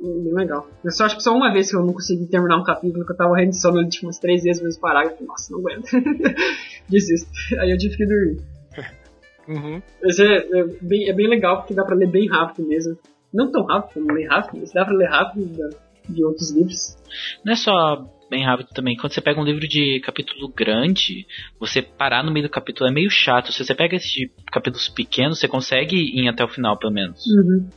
Bem 0.00 0.34
legal. 0.34 0.68
Eu 0.84 0.90
só 0.90 1.04
acho 1.04 1.16
que 1.16 1.22
só 1.22 1.32
uma 1.32 1.52
vez 1.52 1.70
que 1.70 1.76
eu 1.76 1.86
não 1.86 1.92
consegui 1.92 2.26
terminar 2.26 2.58
um 2.58 2.64
capítulo, 2.64 3.06
que 3.06 3.12
eu 3.12 3.16
tava 3.16 3.30
morrendo 3.30 3.50
de 3.50 3.60
sono, 3.60 3.88
tipo, 3.88 4.06
umas 4.06 4.18
três 4.18 4.42
vezes 4.42 4.60
no 4.60 4.80
parágrafo. 4.80 5.24
Nossa, 5.24 5.52
não 5.52 5.60
aguento. 5.60 5.88
Desisto. 6.90 7.30
Aí 7.60 7.70
eu 7.70 7.78
tive 7.78 7.96
que 7.96 8.04
dormir. 8.04 8.42
Uhum. 9.48 9.82
Mas 10.00 10.20
é, 10.20 10.36
é, 10.36 10.64
bem, 10.80 11.08
é 11.08 11.12
bem 11.12 11.28
legal, 11.28 11.58
porque 11.58 11.74
dá 11.74 11.84
pra 11.84 11.96
ler 11.96 12.08
bem 12.08 12.28
rápido 12.28 12.64
mesmo. 12.68 12.96
Não 13.32 13.50
tão 13.50 13.64
rápido 13.64 13.94
como 13.94 14.12
ler 14.12 14.28
rápido, 14.28 14.60
mas 14.60 14.72
dá 14.72 14.84
pra 14.84 14.94
ler 14.94 15.08
rápido 15.08 15.70
de 16.08 16.24
outros 16.24 16.50
livros. 16.54 16.96
Não 17.44 17.52
é 17.52 17.56
só 17.56 18.04
bem 18.30 18.44
rápido 18.44 18.68
também. 18.68 18.96
Quando 18.96 19.12
você 19.12 19.20
pega 19.20 19.40
um 19.40 19.44
livro 19.44 19.66
de 19.66 20.00
capítulo 20.00 20.48
grande, 20.48 21.26
você 21.60 21.82
parar 21.82 22.22
no 22.24 22.32
meio 22.32 22.46
do 22.46 22.50
capítulo 22.50 22.88
é 22.88 22.92
meio 22.92 23.10
chato. 23.10 23.52
Se 23.52 23.64
você 23.64 23.74
pega 23.74 23.96
esses 23.96 24.10
de 24.10 24.30
capítulos 24.50 24.88
pequenos, 24.88 25.38
você 25.38 25.48
consegue 25.48 25.96
ir 25.96 26.28
até 26.28 26.44
o 26.44 26.48
final, 26.48 26.78
pelo 26.78 26.92
menos. 26.92 27.24
Uhum. 27.26 27.68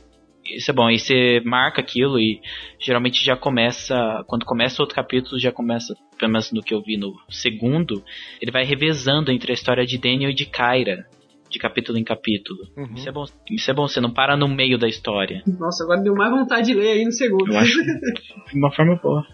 Isso 0.44 0.70
é 0.70 0.74
bom. 0.74 0.88
E 0.90 0.98
você 0.98 1.40
marca 1.44 1.80
aquilo 1.80 2.18
e 2.18 2.40
geralmente 2.78 3.24
já 3.24 3.36
começa. 3.36 4.24
Quando 4.26 4.44
começa 4.44 4.82
outro 4.82 4.94
capítulo, 4.94 5.38
já 5.38 5.52
começa, 5.52 5.94
pelo 6.18 6.32
menos 6.32 6.52
no 6.52 6.62
que 6.62 6.72
eu 6.72 6.82
vi 6.82 6.96
no 6.96 7.14
segundo, 7.28 8.02
ele 8.40 8.50
vai 8.50 8.64
revezando 8.64 9.30
entre 9.30 9.52
a 9.52 9.54
história 9.54 9.84
de 9.84 9.98
Daniel 9.98 10.30
e 10.30 10.34
de 10.34 10.46
Kyra 10.46 11.06
de 11.50 11.58
capítulo 11.58 11.98
em 11.98 12.04
capítulo. 12.04 12.60
Uhum. 12.76 12.94
Isso 12.94 13.08
é 13.08 13.12
bom. 13.12 13.24
Isso 13.50 13.70
é 13.70 13.74
bom, 13.74 13.88
você 13.88 14.00
não 14.00 14.12
para 14.12 14.36
no 14.36 14.48
meio 14.48 14.78
da 14.78 14.88
história. 14.88 15.42
Nossa, 15.58 15.84
agora 15.84 16.00
deu 16.00 16.14
mais 16.14 16.30
vontade 16.30 16.66
de 16.66 16.74
ler 16.74 16.92
aí 16.92 17.04
no 17.04 17.12
segundo. 17.12 17.52
Eu 17.52 17.58
acho 17.58 17.78
de 18.52 18.58
uma 18.58 18.72
forma 18.72 18.96
boa. 18.96 19.24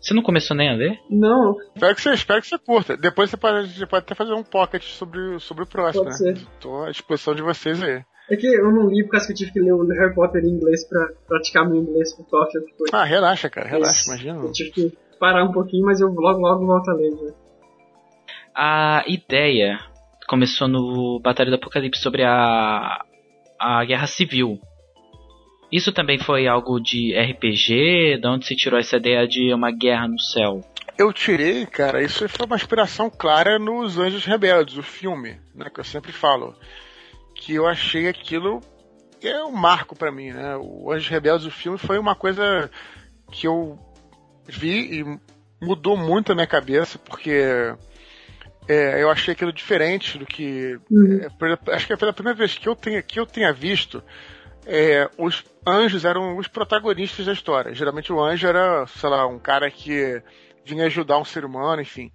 Você 0.00 0.14
não 0.14 0.22
começou 0.22 0.56
nem 0.56 0.68
a 0.68 0.74
ler? 0.74 1.00
Não. 1.10 1.56
Espero 1.74 1.94
que 1.94 2.02
você, 2.02 2.10
espero 2.12 2.40
que 2.40 2.46
você 2.46 2.58
curta. 2.58 2.96
Depois 2.96 3.30
você 3.30 3.36
pode, 3.36 3.72
você 3.72 3.86
pode 3.86 4.04
até 4.04 4.14
fazer 4.14 4.34
um 4.34 4.44
pocket 4.44 4.82
sobre, 4.84 5.40
sobre 5.40 5.64
o 5.64 5.66
próximo, 5.66 6.04
pode 6.04 6.22
né? 6.22 6.34
Ser. 6.34 6.46
Tô 6.60 6.84
à 6.84 6.90
disposição 6.90 7.34
de 7.34 7.42
vocês 7.42 7.82
aí. 7.82 8.04
É 8.30 8.36
que 8.36 8.46
eu 8.46 8.72
não 8.72 8.88
li 8.88 9.04
por 9.04 9.12
causa 9.12 9.26
que 9.26 9.32
eu 9.32 9.36
tive 9.36 9.52
que 9.52 9.60
ler 9.60 9.72
o 9.72 9.86
Harry 9.86 10.14
Potter 10.14 10.44
em 10.44 10.48
inglês 10.48 10.86
pra 10.88 11.08
praticar 11.26 11.68
meu 11.68 11.80
inglês 11.80 12.14
pro 12.14 12.24
TOEFL. 12.24 12.58
Ah, 12.92 13.04
relaxa, 13.04 13.48
cara, 13.48 13.68
relaxa, 13.68 14.04
imagina. 14.08 14.40
Eu 14.40 14.52
tive 14.52 14.70
que 14.70 14.98
parar 15.18 15.44
um 15.44 15.52
pouquinho, 15.52 15.86
mas 15.86 16.00
eu 16.00 16.08
logo, 16.08 16.40
logo 16.40 16.66
volto 16.66 16.90
a 16.90 16.94
ler. 16.94 17.10
Já. 17.10 17.34
A 18.54 19.04
ideia 19.06 19.78
começou 20.26 20.68
no 20.68 21.20
Batalha 21.20 21.50
do 21.50 21.56
Apocalipse 21.56 22.00
sobre 22.00 22.22
a, 22.22 23.04
a 23.58 23.84
Guerra 23.84 24.06
Civil. 24.06 24.60
Isso 25.70 25.92
também 25.92 26.18
foi 26.18 26.46
algo 26.46 26.80
de 26.80 27.14
RPG? 27.14 28.18
De 28.20 28.26
onde 28.26 28.46
se 28.46 28.56
tirou 28.56 28.78
essa 28.78 28.96
ideia 28.96 29.26
de 29.26 29.52
uma 29.52 29.70
guerra 29.70 30.08
no 30.08 30.20
céu? 30.20 30.60
Eu 30.96 31.12
tirei, 31.12 31.66
cara, 31.66 32.02
isso 32.02 32.28
foi 32.28 32.46
uma 32.46 32.56
inspiração 32.56 33.10
clara 33.10 33.58
nos 33.58 33.98
Anjos 33.98 34.24
Rebeldes, 34.24 34.78
o 34.78 34.82
filme, 34.82 35.38
né, 35.54 35.68
que 35.72 35.80
eu 35.80 35.84
sempre 35.84 36.12
falo. 36.12 36.54
Que 37.34 37.54
eu 37.54 37.66
achei 37.66 38.08
aquilo 38.08 38.62
é 39.22 39.44
um 39.44 39.52
marco 39.52 39.96
para 39.96 40.12
mim, 40.12 40.30
né? 40.30 40.56
O 40.56 40.92
Anjos 40.92 41.08
Rebeldes, 41.08 41.46
o 41.46 41.50
filme, 41.50 41.78
foi 41.78 41.98
uma 41.98 42.14
coisa 42.14 42.70
que 43.32 43.46
eu 43.46 43.78
vi 44.46 45.00
e 45.00 45.20
mudou 45.60 45.96
muito 45.96 46.32
a 46.32 46.34
minha 46.34 46.46
cabeça, 46.46 46.98
porque 46.98 47.74
é, 48.68 49.02
eu 49.02 49.10
achei 49.10 49.32
aquilo 49.32 49.52
diferente 49.52 50.18
do 50.18 50.26
que. 50.26 50.78
Uhum. 50.90 51.20
É, 51.22 51.74
acho 51.74 51.86
que 51.86 51.92
é 51.92 51.96
pela 51.96 52.12
primeira 52.12 52.36
vez 52.36 52.56
que 52.58 52.68
eu 52.68 52.74
tenha, 52.74 53.00
que 53.02 53.20
eu 53.20 53.26
tenha 53.26 53.52
visto. 53.52 54.02
É, 54.66 55.08
os 55.16 55.44
anjos 55.66 56.04
eram 56.04 56.36
os 56.36 56.48
protagonistas 56.48 57.26
da 57.26 57.32
história. 57.32 57.74
Geralmente 57.74 58.12
o 58.12 58.20
anjo 58.20 58.46
era, 58.46 58.84
sei 58.86 59.08
lá, 59.08 59.26
um 59.26 59.38
cara 59.38 59.70
que 59.70 60.20
vinha 60.64 60.86
ajudar 60.86 61.18
um 61.18 61.24
ser 61.24 61.44
humano, 61.44 61.80
enfim. 61.80 62.10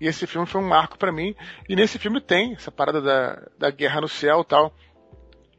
E 0.00 0.06
esse 0.06 0.26
filme 0.26 0.46
foi 0.46 0.60
um 0.60 0.68
marco 0.68 0.96
para 0.96 1.10
mim. 1.10 1.34
E 1.68 1.74
nesse 1.74 1.98
filme 1.98 2.20
tem 2.20 2.54
essa 2.54 2.70
parada 2.70 3.02
da, 3.02 3.42
da 3.58 3.70
guerra 3.70 4.00
no 4.00 4.08
céu 4.08 4.42
e 4.42 4.44
tal. 4.44 4.72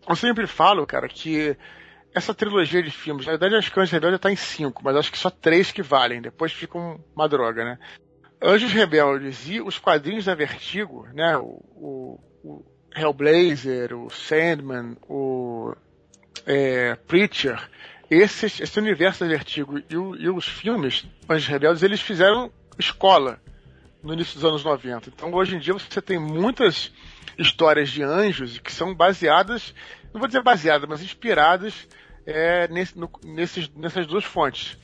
Eu 0.07 0.15
sempre 0.15 0.47
falo, 0.47 0.87
cara, 0.87 1.09
que 1.09 1.57
essa 2.15 2.33
trilogia 2.33 2.81
de 2.81 2.89
filmes, 2.89 3.25
na 3.25 3.33
verdade 3.33 3.55
acho 3.55 3.71
que 3.71 3.77
o 3.77 3.81
Anjo 3.81 3.91
Rebelde 3.91 4.17
tá 4.17 4.31
em 4.31 4.35
cinco, 4.35 4.81
mas 4.83 4.95
acho 4.95 5.11
que 5.11 5.17
só 5.17 5.29
três 5.29 5.71
que 5.71 5.81
valem. 5.81 6.21
Depois 6.21 6.53
fica 6.53 6.77
uma 6.77 7.27
droga, 7.27 7.65
né? 7.65 7.77
Anjos 8.41 8.71
Rebeldes 8.71 9.49
e 9.49 9.59
os 9.59 9.77
quadrinhos 9.77 10.25
da 10.25 10.35
Vertigo, 10.35 11.07
né? 11.13 11.37
O, 11.37 11.61
o, 11.75 12.19
o 12.43 12.65
Hellblazer, 12.95 13.93
o 13.93 14.09
Sandman, 14.09 14.95
o 15.07 15.75
é, 16.45 16.95
Preacher, 16.95 17.59
esses, 18.09 18.59
esse 18.59 18.79
universo 18.79 19.21
da 19.21 19.29
Vertigo 19.29 19.81
e, 19.89 19.97
o, 19.97 20.15
e 20.15 20.29
os 20.29 20.47
filmes 20.47 21.05
Anjos 21.29 21.47
Rebeldes, 21.47 21.83
eles 21.83 22.01
fizeram 22.01 22.51
escola 22.77 23.39
no 24.01 24.13
início 24.13 24.35
dos 24.35 24.45
anos 24.45 24.63
90. 24.63 25.09
Então 25.09 25.33
hoje 25.33 25.55
em 25.55 25.59
dia 25.59 25.73
você 25.73 26.01
tem 26.01 26.17
muitas 26.17 26.91
histórias 27.37 27.89
de 27.89 28.01
anjos 28.03 28.57
que 28.57 28.71
são 28.71 28.95
baseadas, 28.95 29.73
não 30.13 30.19
vou 30.19 30.27
dizer 30.27 30.41
baseadas, 30.41 30.87
mas 30.89 31.01
inspiradas 31.01 31.87
é, 32.25 32.67
nesse, 32.67 32.97
no, 32.97 33.09
nesses, 33.23 33.69
nessas 33.75 34.07
duas 34.07 34.23
fontes. 34.23 34.77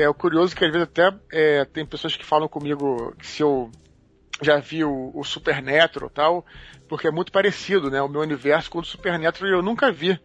É 0.00 0.08
o 0.08 0.14
curioso 0.14 0.56
que 0.56 0.64
às 0.64 0.72
vezes 0.72 0.88
até 0.88 1.14
é, 1.30 1.64
tem 1.66 1.84
pessoas 1.84 2.16
que 2.16 2.24
falam 2.24 2.48
comigo 2.48 3.14
se 3.20 3.42
eu 3.42 3.70
já 4.40 4.58
vi 4.58 4.82
o, 4.82 5.10
o 5.14 5.22
Supernatural 5.22 6.08
e 6.08 6.14
tal, 6.14 6.46
porque 6.88 7.06
é 7.06 7.10
muito 7.10 7.30
parecido, 7.30 7.90
né? 7.90 8.00
O 8.00 8.08
meu 8.08 8.22
universo 8.22 8.70
com 8.70 8.78
o 8.78 8.80
do 8.80 8.86
Supernatural 8.86 9.52
eu 9.52 9.62
nunca 9.62 9.92
vi. 9.92 10.18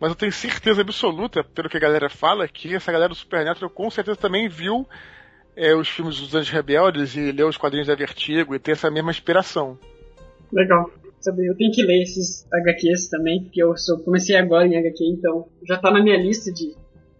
mas 0.00 0.10
eu 0.10 0.16
tenho 0.16 0.32
certeza 0.32 0.80
absoluta, 0.80 1.44
pelo 1.44 1.68
que 1.68 1.76
a 1.76 1.80
galera 1.80 2.08
fala, 2.08 2.48
que 2.48 2.74
essa 2.74 2.90
galera 2.90 3.10
do 3.10 3.14
Supernatural 3.14 3.70
com 3.70 3.88
certeza 3.90 4.16
também 4.16 4.48
viu 4.48 4.88
é, 5.54 5.72
os 5.72 5.88
filmes 5.88 6.18
dos 6.18 6.34
Anjos 6.34 6.50
Rebeldes 6.50 7.14
e 7.14 7.30
leu 7.30 7.46
os 7.46 7.56
quadrinhos 7.56 7.86
da 7.86 7.94
Vertigo 7.94 8.54
e 8.54 8.58
tem 8.58 8.72
essa 8.72 8.90
mesma 8.90 9.12
inspiração. 9.12 9.78
Legal. 10.52 10.90
Eu 11.24 11.56
tenho 11.56 11.70
que 11.72 11.84
ler 11.84 12.02
esses 12.02 12.44
HQs 12.52 13.08
também, 13.08 13.44
porque 13.44 13.62
eu 13.62 13.72
comecei 14.04 14.34
agora 14.34 14.66
em 14.66 14.76
HQ, 14.76 15.04
então 15.04 15.46
já 15.64 15.78
tá 15.78 15.92
na 15.92 16.02
minha 16.02 16.16
lista 16.16 16.52
de, 16.52 16.74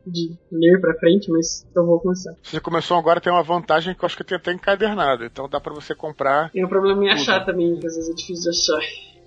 de 0.06 0.32
ler 0.50 0.80
pra 0.80 0.94
frente, 0.94 1.30
mas 1.30 1.66
eu 1.74 1.84
vou 1.86 2.00
começar. 2.00 2.32
Se 2.42 2.50
você 2.52 2.60
começou 2.60 2.96
agora, 2.98 3.20
tem 3.20 3.32
uma 3.32 3.42
vantagem 3.42 3.94
que 3.94 4.02
eu 4.02 4.06
acho 4.06 4.16
que 4.16 4.24
tem 4.24 4.36
até 4.36 4.52
encadernado, 4.52 5.24
então 5.24 5.48
dá 5.48 5.60
pra 5.60 5.72
você 5.72 5.94
comprar. 5.94 6.50
Tem 6.50 6.64
um 6.64 6.68
problema 6.68 7.04
em 7.04 7.10
achar 7.10 7.44
também, 7.44 7.78
que 7.78 7.86
às 7.86 7.94
vezes 7.96 8.10
é 8.10 8.14
difícil 8.14 8.50
de 8.50 8.58
achar. 8.58 8.80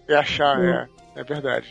É 0.07 0.15
achar, 0.15 0.59
Hum. 0.59 0.63
é, 0.69 0.87
é 1.15 1.23
verdade. 1.23 1.67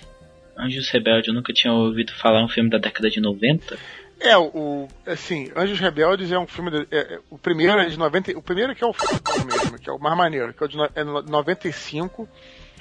Anjos 0.56 0.88
Rebelde, 0.90 1.28
eu 1.28 1.34
nunca 1.34 1.52
tinha 1.52 1.72
ouvido 1.72 2.12
falar 2.14 2.44
um 2.44 2.48
filme 2.48 2.70
da 2.70 2.78
década 2.78 3.10
de 3.10 3.20
90. 3.20 3.76
É, 4.20 4.36
o, 4.38 4.44
o- 4.54 4.88
assim, 5.06 5.50
Anjos 5.56 5.80
Rebeldes 5.80 6.30
é 6.30 6.38
um 6.38 6.46
filme. 6.46 6.70
de- 6.70 6.86
é, 6.90 7.14
é, 7.14 7.20
o 7.28 7.36
primeiro 7.36 7.78
é 7.80 7.86
de 7.86 7.98
90. 7.98 8.30
O 8.38 8.42
primeiro 8.42 8.74
que 8.74 8.82
é 8.82 8.86
o 8.86 8.92
filme 8.92 9.20
mesmo, 9.52 9.78
que 9.78 9.90
é 9.90 9.92
o 9.92 9.98
mais 9.98 10.16
maneiro, 10.16 10.54
que 10.54 10.62
é 10.62 10.66
o 10.66 10.68
de 10.68 10.76
no- 10.76 10.88
é 10.94 11.02
no- 11.04 11.22
95. 11.22 12.28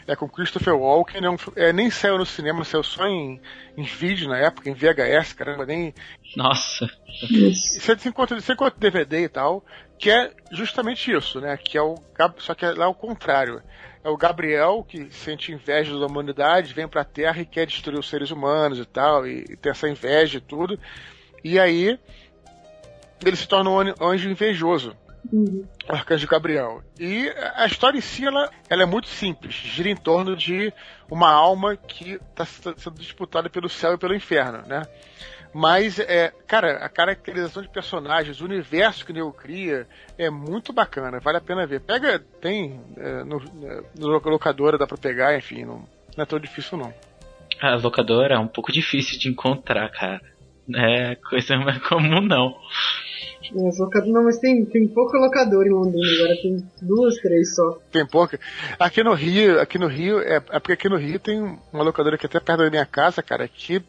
É 0.08 0.16
com 0.16 0.28
Christopher 0.28 0.76
Walken, 0.76 1.24
é 1.26 1.30
um 1.30 1.38
é, 1.56 1.72
nem 1.72 1.90
saiu 1.90 2.18
no 2.18 2.26
cinema, 2.26 2.64
saiu 2.66 2.84
só 2.84 3.06
em, 3.08 3.40
em 3.78 3.84
vídeo 3.84 4.28
na 4.28 4.38
época, 4.38 4.70
em 4.70 4.74
VHS, 4.74 5.34
caramba, 5.34 5.66
nem. 5.66 5.94
Nossa, 6.36 6.90
Você 7.80 8.10
encontra, 8.10 8.40
você 8.40 8.54
encontra 8.54 8.78
DVD 8.80 9.24
e 9.24 9.30
tal, 9.30 9.64
que 9.98 10.10
é 10.10 10.32
justamente 10.52 11.12
isso, 11.12 11.40
né? 11.40 11.56
Que 11.58 11.78
é 11.78 11.82
o. 11.82 11.96
Só 12.40 12.54
que 12.54 12.66
é 12.66 12.72
lá 12.72 12.88
o 12.88 12.94
contrário. 12.96 13.62
É 14.04 14.10
o 14.10 14.18
Gabriel 14.18 14.86
que 14.86 15.08
sente 15.12 15.54
inveja 15.54 15.98
da 15.98 16.06
humanidade, 16.06 16.74
vem 16.74 16.88
pra 16.90 17.06
Terra 17.06 17.42
e 17.42 17.46
quer 17.46 17.66
destruir 17.66 17.98
os 17.98 18.10
seres 18.10 18.32
humanos 18.32 18.78
e 18.78 18.84
tal, 18.86 19.26
e, 19.26 19.46
e 19.50 19.56
tem 19.56 19.72
essa 19.72 19.88
inveja 19.88 20.40
e 20.40 20.42
tudo. 20.42 20.78
E 21.42 21.58
aí 21.58 21.98
ele 23.26 23.36
se 23.38 23.48
torna 23.48 23.70
um 23.70 23.80
an- 23.80 23.96
anjo 24.02 24.30
invejoso, 24.30 24.94
Uhum. 25.32 25.66
arcanjo 25.88 26.28
Gabriel. 26.28 26.84
E 27.00 27.30
a 27.56 27.66
história 27.66 27.98
em 27.98 28.02
si, 28.02 28.26
ela, 28.26 28.50
ela 28.70 28.84
é 28.84 28.86
muito 28.86 29.08
simples, 29.08 29.54
gira 29.54 29.90
em 29.90 29.96
torno 29.96 30.36
de 30.36 30.74
uma 31.10 31.32
alma 31.32 31.76
que 31.76 32.14
está 32.14 32.46
sendo 32.46 33.00
disputada 33.00 33.50
pelo 33.50 33.70
céu 33.70 33.94
e 33.94 33.98
pelo 33.98 34.16
inferno, 34.16 34.64
né? 34.68 34.84
Mas, 35.54 36.00
é, 36.00 36.34
cara, 36.48 36.84
a 36.84 36.90
caracterização 36.90 37.62
de 37.62 37.70
personagens, 37.70 38.42
o 38.42 38.46
universo 38.46 39.06
que 39.06 39.12
o 39.12 39.14
Neo 39.14 39.32
cria 39.32 39.88
é 40.18 40.28
muito 40.30 40.74
bacana, 40.74 41.20
vale 41.20 41.38
a 41.38 41.42
pena 41.42 41.68
ver. 41.68 41.82
Pega, 41.82 42.18
tem 42.42 42.82
é, 42.98 43.24
no, 43.24 43.40
no 43.96 44.08
locadora, 44.08 44.80
dá 44.80 44.88
pra 44.88 44.98
pegar, 44.98 45.38
enfim, 45.38 45.64
não, 45.64 45.88
não 46.18 46.24
é 46.24 46.26
tão 46.26 46.40
difícil 46.40 46.76
não. 46.76 46.92
a 47.62 47.76
locadora 47.76 48.34
é 48.34 48.40
um 48.40 48.48
pouco 48.48 48.72
difícil 48.72 49.20
de 49.20 49.30
encontrar, 49.30 49.90
cara. 49.90 50.22
É 50.74 51.16
coisa 51.16 51.56
mais 51.58 51.78
comum 51.88 52.22
não. 52.22 52.58
Mas 53.54 53.80
locador, 53.80 54.10
não, 54.12 54.24
mas 54.24 54.40
tem, 54.40 54.66
tem 54.66 54.88
pouco 54.88 55.18
locador 55.18 55.66
em 55.66 55.72
Londrina, 55.72 56.08
agora 56.18 56.42
tem 56.42 56.58
duas, 56.82 57.16
três 57.18 57.56
só. 57.56 57.80
Tem 57.92 58.06
pouca. 58.06 58.40
Aqui 58.80 59.04
no 59.04 59.14
Rio, 59.14 59.60
aqui 59.60 59.78
no 59.78 59.88
Rio, 59.88 60.20
é, 60.20 60.36
é 60.36 60.60
porque 60.60 60.74
aqui 60.74 60.90
no 60.90 60.98
Rio 60.98 61.20
tem 61.20 61.40
uma 61.72 61.84
locadora 61.84 62.18
que 62.18 62.26
é 62.26 62.28
até 62.28 62.40
perto 62.40 62.64
da 62.64 62.70
minha 62.70 62.86
casa, 62.86 63.22
cara, 63.22 63.48
que 63.48 63.82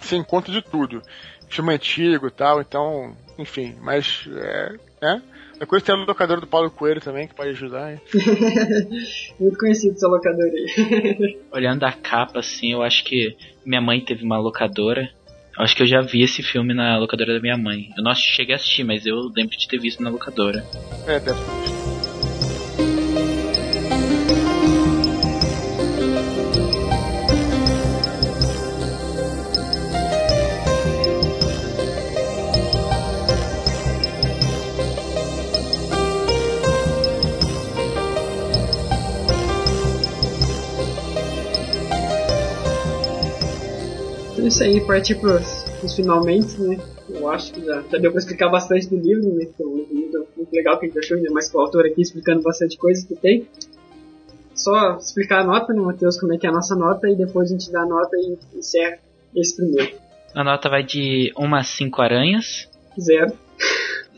você 0.00 0.16
encontra 0.16 0.52
de 0.52 0.62
tudo. 0.62 1.02
Filme 1.48 1.74
antigo 1.74 2.26
e 2.26 2.30
tal, 2.30 2.60
então, 2.60 3.16
enfim, 3.38 3.74
mas 3.80 4.28
é. 4.36 4.76
é. 5.02 5.20
Depois 5.58 5.82
tem 5.82 5.94
a 5.94 5.98
locadora 5.98 6.40
do 6.40 6.46
Paulo 6.46 6.70
Coelho 6.70 7.00
também, 7.00 7.26
que 7.26 7.34
pode 7.34 7.50
ajudar, 7.50 7.92
hein? 7.92 8.00
Muito 9.40 9.58
conhecido 9.58 9.94
essa 9.94 10.06
locadora 10.06 10.52
aí. 10.52 11.40
Olhando 11.50 11.84
a 11.84 11.92
capa, 11.92 12.38
assim, 12.38 12.72
eu 12.72 12.82
acho 12.82 13.02
que 13.04 13.36
minha 13.66 13.80
mãe 13.80 14.00
teve 14.00 14.24
uma 14.24 14.38
locadora. 14.38 15.10
Acho 15.58 15.74
que 15.74 15.82
eu 15.82 15.86
já 15.86 16.00
vi 16.00 16.22
esse 16.22 16.42
filme 16.42 16.72
na 16.72 16.96
locadora 16.98 17.34
da 17.34 17.40
minha 17.40 17.56
mãe. 17.56 17.88
Eu 17.96 18.04
não 18.04 18.14
cheguei 18.14 18.54
a 18.54 18.56
assistir, 18.56 18.84
mas 18.84 19.04
eu 19.04 19.16
lembro 19.36 19.56
de 19.56 19.66
ter 19.66 19.78
visto 19.78 20.02
na 20.02 20.08
locadora. 20.08 20.64
É, 21.04 21.18
deve 21.18 21.97
isso 44.58 44.64
aí, 44.64 44.80
partir 44.80 45.14
pros, 45.14 45.62
pros 45.78 45.94
finalmente, 45.94 46.60
né? 46.60 46.76
Eu 47.08 47.28
acho 47.28 47.52
que 47.52 47.64
já, 47.64 47.80
já 47.80 47.98
deu 47.98 48.10
pra 48.10 48.18
explicar 48.18 48.48
bastante 48.48 48.88
do 48.88 48.96
livro, 48.96 49.32
né? 49.34 49.44
Então, 49.44 49.68
um 49.68 49.86
livro 49.88 50.26
muito 50.36 50.52
legal 50.52 50.78
que 50.78 50.86
a 50.86 50.88
gente 50.88 50.98
achou, 50.98 51.16
ainda 51.16 51.30
mais 51.30 51.48
com 51.48 51.58
o 51.58 51.60
autor 51.60 51.86
aqui 51.86 52.02
explicando 52.02 52.42
bastante 52.42 52.76
coisa 52.76 53.06
que 53.06 53.14
tem. 53.14 53.46
Só 54.54 54.96
explicar 54.96 55.42
a 55.42 55.44
nota, 55.44 55.72
né, 55.72 55.80
Matheus, 55.80 56.18
como 56.18 56.34
é 56.34 56.38
que 56.38 56.46
é 56.46 56.50
a 56.50 56.52
nossa 56.52 56.74
nota, 56.74 57.08
e 57.08 57.14
depois 57.14 57.48
a 57.48 57.52
gente 57.52 57.70
dá 57.70 57.82
a 57.82 57.86
nota 57.86 58.16
e 58.16 58.58
encerra 58.58 58.98
esse 59.36 59.54
primeiro. 59.54 59.92
A 60.34 60.42
nota 60.42 60.68
vai 60.68 60.82
de 60.82 61.32
1 61.38 61.54
a 61.54 61.62
5 61.62 62.02
aranhas. 62.02 62.68
Zero. 63.00 63.32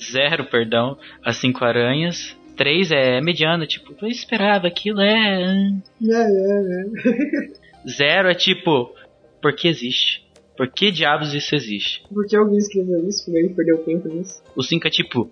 0, 0.00 0.44
perdão, 0.46 0.96
a 1.22 1.34
5 1.34 1.62
aranhas. 1.62 2.34
3 2.56 2.90
é 2.92 3.20
mediano, 3.20 3.66
tipo, 3.66 3.94
eu 4.00 4.08
esperava 4.08 4.66
aquilo 4.66 5.02
é. 5.02 5.70
É, 6.02 6.14
é, 6.14 6.80
é. 6.80 7.84
0 7.86 8.30
é 8.30 8.34
tipo, 8.34 8.94
por 9.42 9.54
que 9.54 9.68
existe? 9.68 10.29
Por 10.60 10.68
que 10.68 10.90
diabos 10.90 11.32
isso 11.32 11.54
existe? 11.54 12.02
Por 12.12 12.26
que 12.26 12.36
alguém 12.36 12.58
escreveu 12.58 13.08
isso? 13.08 13.24
Porque 13.24 13.38
ele 13.38 13.54
perdeu 13.54 13.78
tempo 13.78 14.08
nisso. 14.08 14.42
O 14.54 14.62
5 14.62 14.86
é 14.86 14.90
tipo, 14.90 15.30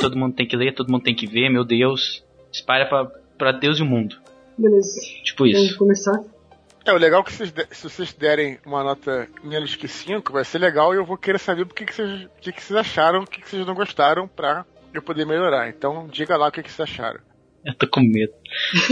todo 0.00 0.16
mundo 0.16 0.36
tem 0.36 0.46
que 0.46 0.56
ler, 0.56 0.72
todo 0.76 0.88
mundo 0.92 1.02
tem 1.02 1.12
que 1.14 1.26
ver, 1.26 1.50
meu 1.50 1.64
Deus. 1.64 2.24
Espalha 2.52 2.86
pra, 2.88 3.06
pra 3.36 3.50
Deus 3.50 3.80
e 3.80 3.82
o 3.82 3.84
mundo. 3.84 4.16
Beleza. 4.56 5.00
Tipo 5.24 5.44
Vamos 5.44 5.60
isso. 5.70 5.76
começar. 5.76 6.22
É, 6.86 6.92
o 6.92 6.96
legal 6.98 7.22
é 7.22 7.24
que 7.24 7.32
vocês 7.32 7.50
de- 7.50 7.66
se 7.72 7.82
vocês 7.82 8.12
derem 8.12 8.58
uma 8.64 8.84
nota 8.84 9.28
menos 9.42 9.74
que 9.74 9.88
5, 9.88 10.32
vai 10.32 10.44
ser 10.44 10.58
legal 10.58 10.94
e 10.94 10.98
eu 10.98 11.04
vou 11.04 11.16
querer 11.18 11.38
saber 11.38 11.62
o 11.62 11.66
que, 11.66 11.84
que, 11.84 11.92
vocês, 11.92 12.26
o 12.26 12.28
que, 12.40 12.52
que 12.52 12.62
vocês 12.62 12.78
acharam, 12.78 13.22
o 13.22 13.26
que, 13.26 13.40
que 13.40 13.48
vocês 13.50 13.66
não 13.66 13.74
gostaram 13.74 14.28
pra 14.28 14.64
eu 14.94 15.02
poder 15.02 15.26
melhorar. 15.26 15.68
Então 15.68 16.06
diga 16.12 16.36
lá 16.36 16.46
o 16.46 16.52
que, 16.52 16.62
que 16.62 16.70
vocês 16.70 16.88
acharam. 16.88 17.18
Eu 17.64 17.74
tô 17.74 17.88
com 17.88 18.00
medo. 18.00 18.32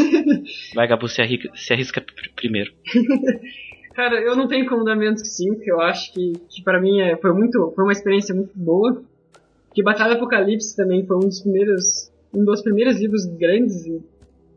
Vai, 0.75 0.89
Gabu, 0.89 1.09
se 1.09 1.23
arrisca, 1.23 1.51
se 1.55 1.73
arrisca 1.73 2.01
pr- 2.01 2.31
primeiro. 2.35 2.73
Cara, 3.97 4.21
eu 4.21 4.37
não 4.37 4.47
tenho 4.47 4.69
como 4.69 4.85
dar 4.85 4.95
menos 4.95 5.23
que 5.23 5.29
5, 5.29 5.63
eu 5.65 5.81
acho 5.81 6.13
que, 6.13 6.35
que 6.51 6.63
pra 6.63 6.79
mim 6.79 7.01
é, 7.01 7.17
foi 7.17 7.33
muito, 7.33 7.73
foi 7.75 7.83
uma 7.83 7.93
experiência 7.93 8.35
muito 8.35 8.53
boa. 8.55 9.03
Que 9.73 9.83
Batalha 9.83 10.17
Apocalipse 10.17 10.77
também 10.77 11.07
foi 11.07 11.17
um 11.17 11.21
dos 11.21 11.41
primeiros, 11.41 12.13
um 12.33 12.45
dos 12.45 12.61
primeiros 12.61 13.01
livros 13.01 13.25
grandes 13.25 13.87
e 13.87 14.05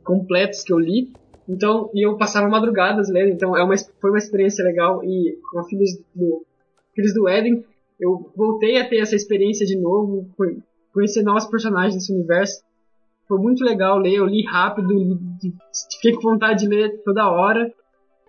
completos 0.03 0.61
que 0.61 0.73
eu 0.73 0.77
li. 0.77 1.13
Então, 1.47 1.89
e 1.93 2.05
eu 2.05 2.17
passava 2.17 2.49
madrugadas 2.49 3.09
lendo, 3.09 3.29
então 3.29 3.55
é 3.55 3.63
uma, 3.63 3.75
foi 4.01 4.09
uma 4.09 4.17
experiência 4.17 4.61
legal 4.61 5.01
e 5.05 5.39
com 5.49 5.63
Filhos 5.63 5.91
do, 6.13 6.45
Filhos 6.93 7.13
do 7.13 7.29
Éden, 7.29 7.63
eu 7.97 8.29
voltei 8.35 8.77
a 8.77 8.89
ter 8.89 8.97
essa 8.97 9.15
experiência 9.15 9.65
de 9.65 9.79
novo, 9.79 10.29
conhecer 10.93 11.23
novos 11.23 11.45
personagens 11.45 11.95
desse 11.95 12.13
universo. 12.13 12.61
Foi 13.25 13.39
muito 13.39 13.63
legal 13.63 13.97
ler, 13.99 14.15
eu 14.15 14.25
li 14.25 14.43
rápido, 14.43 14.93
li, 14.93 15.17
fiquei 15.93 16.13
com 16.13 16.29
vontade 16.29 16.59
de 16.59 16.67
ler 16.67 17.01
toda 17.05 17.31
hora 17.31 17.73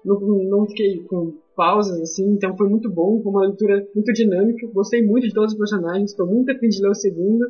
não, 0.04 0.18
não 0.18 0.66
fiquei 0.66 1.02
com 1.04 1.34
pausas 1.54 2.00
assim, 2.00 2.30
então 2.32 2.56
foi 2.56 2.68
muito 2.68 2.90
bom, 2.90 3.20
foi 3.22 3.30
uma 3.30 3.46
leitura 3.46 3.86
muito 3.94 4.12
dinâmica, 4.12 4.66
gostei 4.72 5.02
muito 5.02 5.28
de 5.28 5.34
todos 5.34 5.52
os 5.52 5.58
personagens, 5.58 6.10
estou 6.10 6.26
muito 6.26 6.50
afim 6.50 6.68
de 6.68 6.82
ler 6.82 6.90
o 6.90 6.94
segundo, 6.94 7.46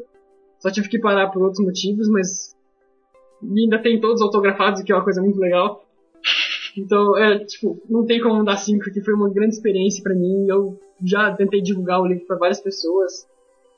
só 0.58 0.70
tive 0.70 0.88
que 0.88 0.98
parar 0.98 1.28
por 1.30 1.42
outros 1.42 1.64
motivos, 1.64 2.08
mas 2.08 2.56
e 3.42 3.62
ainda 3.62 3.80
tem 3.80 4.00
todos 4.00 4.20
autografados, 4.20 4.82
que 4.82 4.92
é 4.92 4.94
uma 4.94 5.04
coisa 5.04 5.22
muito 5.22 5.38
legal. 5.38 5.82
Então, 6.76 7.16
é, 7.16 7.38
tipo, 7.44 7.80
não 7.88 8.04
tem 8.04 8.20
como 8.20 8.44
dar 8.44 8.56
5, 8.56 8.92
que 8.92 9.00
foi 9.00 9.14
uma 9.14 9.30
grande 9.30 9.54
experiência 9.54 10.02
pra 10.02 10.14
mim, 10.14 10.46
eu 10.48 10.78
já 11.02 11.34
tentei 11.34 11.60
divulgar 11.60 12.00
o 12.00 12.06
livro 12.06 12.26
para 12.26 12.36
várias 12.36 12.60
pessoas. 12.60 13.26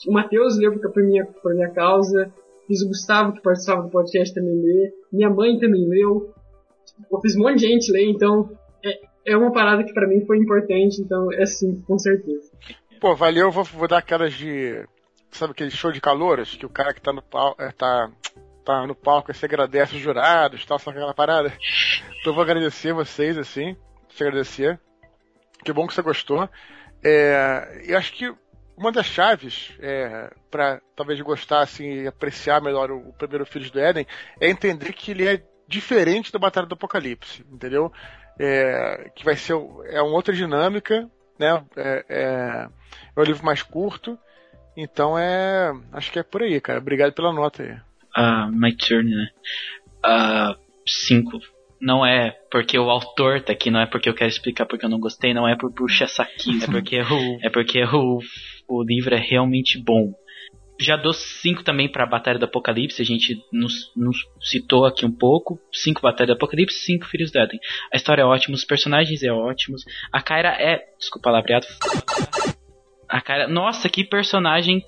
O 0.06 0.12
Matheus 0.12 0.58
leu 0.58 0.78
por 0.78 1.02
minha, 1.02 1.24
por 1.24 1.54
minha 1.54 1.70
causa, 1.70 2.32
fiz 2.66 2.82
o 2.82 2.88
Gustavo, 2.88 3.32
que 3.32 3.40
participava 3.40 3.82
do 3.82 3.90
podcast, 3.90 4.34
também 4.34 4.60
ler, 4.60 4.92
minha 5.12 5.30
mãe 5.30 5.58
também 5.58 5.88
leu, 5.88 6.32
eu 7.10 7.20
fiz 7.20 7.36
um 7.36 7.40
monte 7.40 7.60
de 7.60 7.68
gente 7.68 7.92
ler, 7.92 8.10
então 8.10 8.50
é, 9.26 9.36
uma 9.36 9.52
parada 9.52 9.84
que 9.84 9.92
pra 9.92 10.06
mim 10.06 10.24
foi 10.26 10.38
importante, 10.38 11.00
então 11.00 11.32
é 11.32 11.46
sim, 11.46 11.82
com 11.86 11.98
certeza. 11.98 12.50
Pô, 13.00 13.14
valeu, 13.14 13.50
vou, 13.50 13.64
vou 13.64 13.88
dar 13.88 13.98
aquelas 13.98 14.32
de. 14.34 14.86
Sabe 15.30 15.52
aquele 15.52 15.70
show 15.70 15.90
de 15.90 16.00
calouras? 16.00 16.54
Que 16.54 16.66
o 16.66 16.70
cara 16.70 16.92
que 16.92 17.00
tá 17.00 17.12
no 17.12 17.22
palco. 17.22 17.60
É, 17.60 17.70
tá, 17.72 18.10
tá 18.64 18.86
no 18.86 18.94
palco 18.94 19.32
você 19.32 19.46
agradece 19.46 19.96
os 19.96 20.00
jurados 20.00 20.64
tal, 20.64 20.78
sabe 20.78 20.98
aquela 20.98 21.14
parada? 21.14 21.52
Então 22.20 22.32
vou 22.32 22.42
agradecer 22.42 22.92
vocês, 22.92 23.36
assim. 23.36 23.76
Te 24.08 24.22
agradecer. 24.22 24.78
Que 25.64 25.72
bom 25.72 25.86
que 25.86 25.94
você 25.94 26.02
gostou. 26.02 26.48
É, 27.02 27.94
acho 27.96 28.12
que 28.12 28.32
uma 28.76 28.92
das 28.92 29.06
chaves 29.06 29.72
é, 29.80 30.30
para 30.50 30.80
talvez 30.96 31.20
gostar 31.20 31.60
assim, 31.60 32.02
e 32.02 32.06
apreciar 32.06 32.60
melhor 32.60 32.90
o, 32.90 33.08
o 33.08 33.12
primeiro 33.12 33.46
Filhos 33.46 33.70
do 33.70 33.80
Éden 33.80 34.06
é 34.40 34.48
entender 34.48 34.92
que 34.92 35.10
ele 35.10 35.26
é 35.26 35.42
diferente 35.66 36.32
da 36.32 36.38
Batalha 36.38 36.66
do 36.66 36.74
Apocalipse, 36.74 37.44
entendeu? 37.50 37.92
É, 38.38 39.10
que 39.14 39.24
vai 39.24 39.36
ser 39.36 39.54
é 39.86 40.00
uma 40.02 40.14
outra 40.14 40.34
dinâmica, 40.34 41.08
né? 41.38 41.64
É, 41.76 42.04
é, 42.08 42.68
é 43.16 43.20
um 43.20 43.24
livro 43.24 43.44
mais 43.44 43.62
curto, 43.62 44.18
então 44.76 45.18
é. 45.18 45.72
Acho 45.92 46.10
que 46.10 46.18
é 46.18 46.22
por 46.22 46.42
aí, 46.42 46.60
cara. 46.60 46.78
Obrigado 46.78 47.12
pela 47.12 47.32
nota 47.32 47.62
aí. 47.62 47.72
Uh, 48.16 48.50
my 48.52 48.74
turn, 48.76 49.10
né? 49.10 49.28
Uh, 50.04 50.56
cinco. 50.86 51.38
Não 51.80 52.06
é 52.06 52.30
porque 52.50 52.78
o 52.78 52.88
autor 52.88 53.40
tá 53.40 53.52
aqui, 53.52 53.70
não 53.70 53.80
é 53.80 53.86
porque 53.86 54.08
eu 54.08 54.14
quero 54.14 54.30
explicar 54.30 54.66
porque 54.66 54.84
eu 54.84 54.90
não 54.90 55.00
gostei, 55.00 55.34
não 55.34 55.48
é 55.48 55.56
por 55.56 55.72
puxa 55.72 56.06
saquinho, 56.06 56.62
é 56.62 56.66
porque, 56.68 57.00
o, 57.00 57.38
é 57.42 57.50
porque 57.50 57.82
o, 57.82 58.20
o 58.68 58.84
livro 58.84 59.14
é 59.14 59.18
realmente 59.18 59.82
bom. 59.82 60.12
Já 60.80 60.96
dou 60.96 61.12
cinco 61.12 61.62
também 61.62 61.90
para 61.90 62.06
Batalha 62.06 62.38
do 62.38 62.44
Apocalipse, 62.44 63.00
a 63.00 63.04
gente 63.04 63.40
nos, 63.52 63.92
nos, 63.96 64.16
citou 64.40 64.84
aqui 64.84 65.06
um 65.06 65.12
pouco. 65.12 65.58
Cinco 65.72 66.00
Batalha 66.00 66.28
do 66.28 66.32
Apocalipse, 66.32 66.78
cinco 66.78 67.06
Filhos 67.06 67.30
do 67.30 67.38
Éden. 67.38 67.60
A 67.92 67.96
história 67.96 68.22
é 68.22 68.24
ótima, 68.24 68.54
os 68.54 68.64
personagens 68.64 69.22
é 69.22 69.30
ótimos. 69.30 69.84
A 70.12 70.20
Kyra 70.20 70.56
é. 70.58 70.82
Desculpa 70.98 71.28
a 71.28 71.32
palavreado. 71.32 71.66
A 73.08 73.20
Kyra. 73.20 73.48
Nossa, 73.48 73.88
que 73.88 74.04
personagem. 74.04 74.82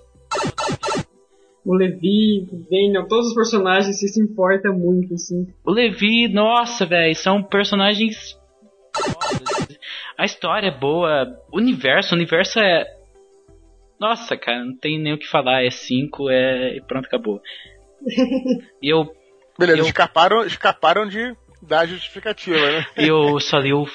O 1.65 1.75
Levi, 1.75 2.47
o 2.53 2.69
Daniel, 2.69 3.09
todos 3.09 3.29
os 3.29 3.35
personagens 3.35 3.99
se 3.99 4.21
importa 4.21 4.71
muito, 4.71 5.15
assim. 5.15 5.47
O 5.65 5.71
Levi, 5.71 6.29
nossa, 6.29 6.85
velho, 6.85 7.15
são 7.15 7.43
personagens. 7.43 8.37
A 10.19 10.25
história 10.25 10.69
é 10.69 10.79
boa, 10.79 11.27
o 11.51 11.57
universo, 11.57 12.15
o 12.15 12.17
universo 12.17 12.61
é 12.61 12.87
nossa, 13.99 14.37
cara, 14.37 14.65
não 14.65 14.77
tem 14.77 15.01
nem 15.01 15.15
o 15.15 15.19
que 15.19 15.29
falar. 15.29 15.65
É 15.65 15.71
5, 15.71 16.31
é. 16.31 16.81
pronto, 16.87 17.07
acabou. 17.07 17.41
e 18.83 18.89
eu. 18.93 19.09
Beleza, 19.59 19.79
eu... 19.79 19.87
escaparam, 19.87 20.45
escaparam 20.45 21.07
de 21.07 21.35
dar 21.63 21.87
justificativa, 21.87 22.57
né? 22.57 22.87
eu 22.97 23.39
só 23.41 23.59
li 23.59 23.73
o. 23.73 23.87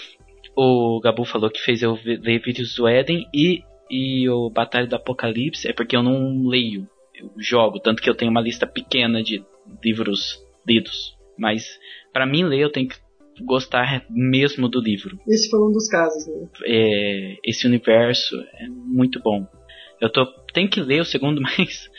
O 0.56 1.00
Gabu 1.00 1.24
falou 1.24 1.50
que 1.50 1.62
fez 1.62 1.82
eu 1.82 1.98
ler 2.04 2.42
vídeos 2.42 2.76
do 2.76 2.90
Eden 2.90 3.26
e, 3.34 3.64
e 3.90 4.30
o 4.30 4.50
Batalha 4.50 4.88
do 4.88 4.96
Apocalipse 4.96 5.70
é 5.70 5.74
porque 5.74 5.96
eu 5.96 6.04
não 6.04 6.48
leio. 6.48 6.86
Eu 7.16 7.32
jogo, 7.38 7.80
tanto 7.80 8.02
que 8.02 8.10
eu 8.10 8.16
tenho 8.16 8.32
uma 8.32 8.42
lista 8.42 8.68
pequena 8.68 9.24
de 9.24 9.42
livros 9.82 10.38
lidos. 10.68 11.16
Mas 11.38 11.80
para 12.12 12.26
mim 12.26 12.44
ler 12.44 12.60
eu 12.60 12.72
tenho 12.72 12.90
que 12.90 12.98
gostar 13.46 14.06
mesmo 14.10 14.68
do 14.68 14.82
livro. 14.82 15.18
Esse 15.28 15.50
foi 15.50 15.62
um 15.62 15.72
dos 15.72 15.88
casos, 15.88 16.28
né? 16.28 16.50
É, 16.66 17.38
esse 17.46 17.66
universo 17.66 18.36
é 18.56 18.68
muito 18.68 19.22
bom. 19.22 19.48
Eu 20.02 20.12
tô, 20.12 20.26
tenho 20.54 20.70
que 20.70 20.82
ler 20.82 21.02
o 21.02 21.06
segundo, 21.06 21.42
mas 21.44 21.90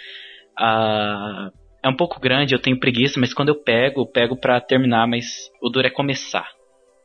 uh, 0.58 1.52
é 1.82 1.88
um 1.88 1.96
pouco 1.96 2.20
grande, 2.20 2.54
eu 2.54 2.60
tenho 2.60 2.78
preguiça, 2.78 3.18
mas 3.18 3.32
quando 3.32 3.48
eu 3.48 3.54
pego, 3.54 4.02
eu 4.02 4.06
pego 4.06 4.36
para 4.36 4.60
terminar, 4.60 5.06
mas 5.06 5.50
o 5.60 5.68
duro 5.68 5.86
é 5.86 5.90
começar. 5.90 6.48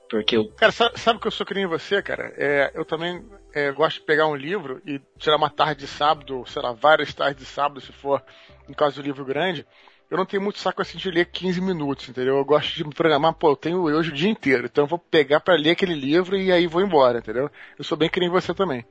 Porque 0.09 0.37
eu... 0.37 0.49
Cara, 0.51 0.71
sabe, 0.71 0.99
sabe 0.99 1.19
que 1.19 1.27
eu 1.27 1.31
sou 1.31 1.45
que 1.45 1.53
nem 1.53 1.65
você, 1.65 2.01
cara? 2.01 2.31
É, 2.37 2.71
eu 2.75 2.85
também 2.85 3.23
é, 3.53 3.71
gosto 3.71 3.99
de 3.99 4.05
pegar 4.05 4.27
um 4.27 4.35
livro 4.35 4.81
e 4.85 5.01
tirar 5.17 5.37
uma 5.37 5.49
tarde 5.49 5.81
de 5.81 5.87
sábado, 5.87 6.43
sei 6.45 6.61
lá, 6.61 6.71
várias 6.71 7.13
tardes 7.13 7.43
de 7.43 7.49
sábado, 7.49 7.81
se 7.81 7.91
for, 7.91 8.23
no 8.67 8.75
caso 8.75 9.01
do 9.01 9.05
livro 9.05 9.25
grande. 9.25 9.65
Eu 10.09 10.17
não 10.17 10.25
tenho 10.25 10.43
muito 10.43 10.59
saco 10.59 10.81
assim 10.81 10.99
de 10.99 11.09
ler 11.09 11.25
15 11.25 11.59
minutos, 11.59 12.07
entendeu? 12.07 12.37
Eu 12.37 12.45
gosto 12.45 12.75
de 12.75 12.83
me 12.83 12.93
programar, 12.93 13.33
pô, 13.33 13.49
eu 13.49 13.55
tenho 13.55 13.81
hoje 13.81 14.11
o 14.11 14.13
dia 14.13 14.29
inteiro, 14.29 14.65
então 14.65 14.83
eu 14.83 14.87
vou 14.87 14.99
pegar 14.99 15.39
para 15.39 15.55
ler 15.55 15.71
aquele 15.71 15.95
livro 15.95 16.37
e 16.37 16.51
aí 16.51 16.67
vou 16.67 16.81
embora, 16.81 17.17
entendeu? 17.17 17.49
Eu 17.77 17.83
sou 17.83 17.97
bem 17.97 18.09
que 18.09 18.19
nem 18.19 18.29
você 18.29 18.53
também. 18.53 18.85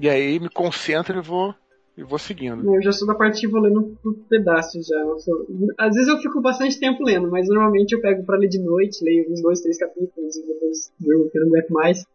E 0.00 0.08
aí 0.08 0.40
me 0.40 0.48
concentro 0.48 1.18
e 1.18 1.22
vou, 1.22 1.54
e 1.96 2.02
vou 2.02 2.18
seguindo. 2.18 2.74
Eu 2.74 2.82
já 2.82 2.90
sou 2.90 3.06
da 3.06 3.14
parte 3.14 3.40
que 3.40 3.46
vou 3.46 3.60
lendo 3.60 3.98
por 4.02 4.14
pedaços 4.28 4.86
já. 4.86 4.96
Sou... 5.18 5.46
Às 5.78 5.94
vezes 5.94 6.08
eu 6.08 6.18
fico 6.18 6.40
bastante 6.40 6.80
tempo 6.80 7.04
lendo, 7.04 7.30
mas 7.30 7.46
normalmente 7.48 7.92
eu 7.92 8.00
pego 8.00 8.24
pra 8.24 8.38
ler 8.38 8.48
de 8.48 8.58
noite, 8.58 9.04
leio 9.04 9.30
uns 9.30 9.42
dois, 9.42 9.60
três 9.60 9.78
capítulos 9.78 10.36
e 10.36 10.46
depois 10.46 10.92
durmo, 10.98 11.24
porque 11.24 11.38
eu 11.38 11.42
não 11.42 11.48
aguento 11.50 11.70
mais. 11.70 12.06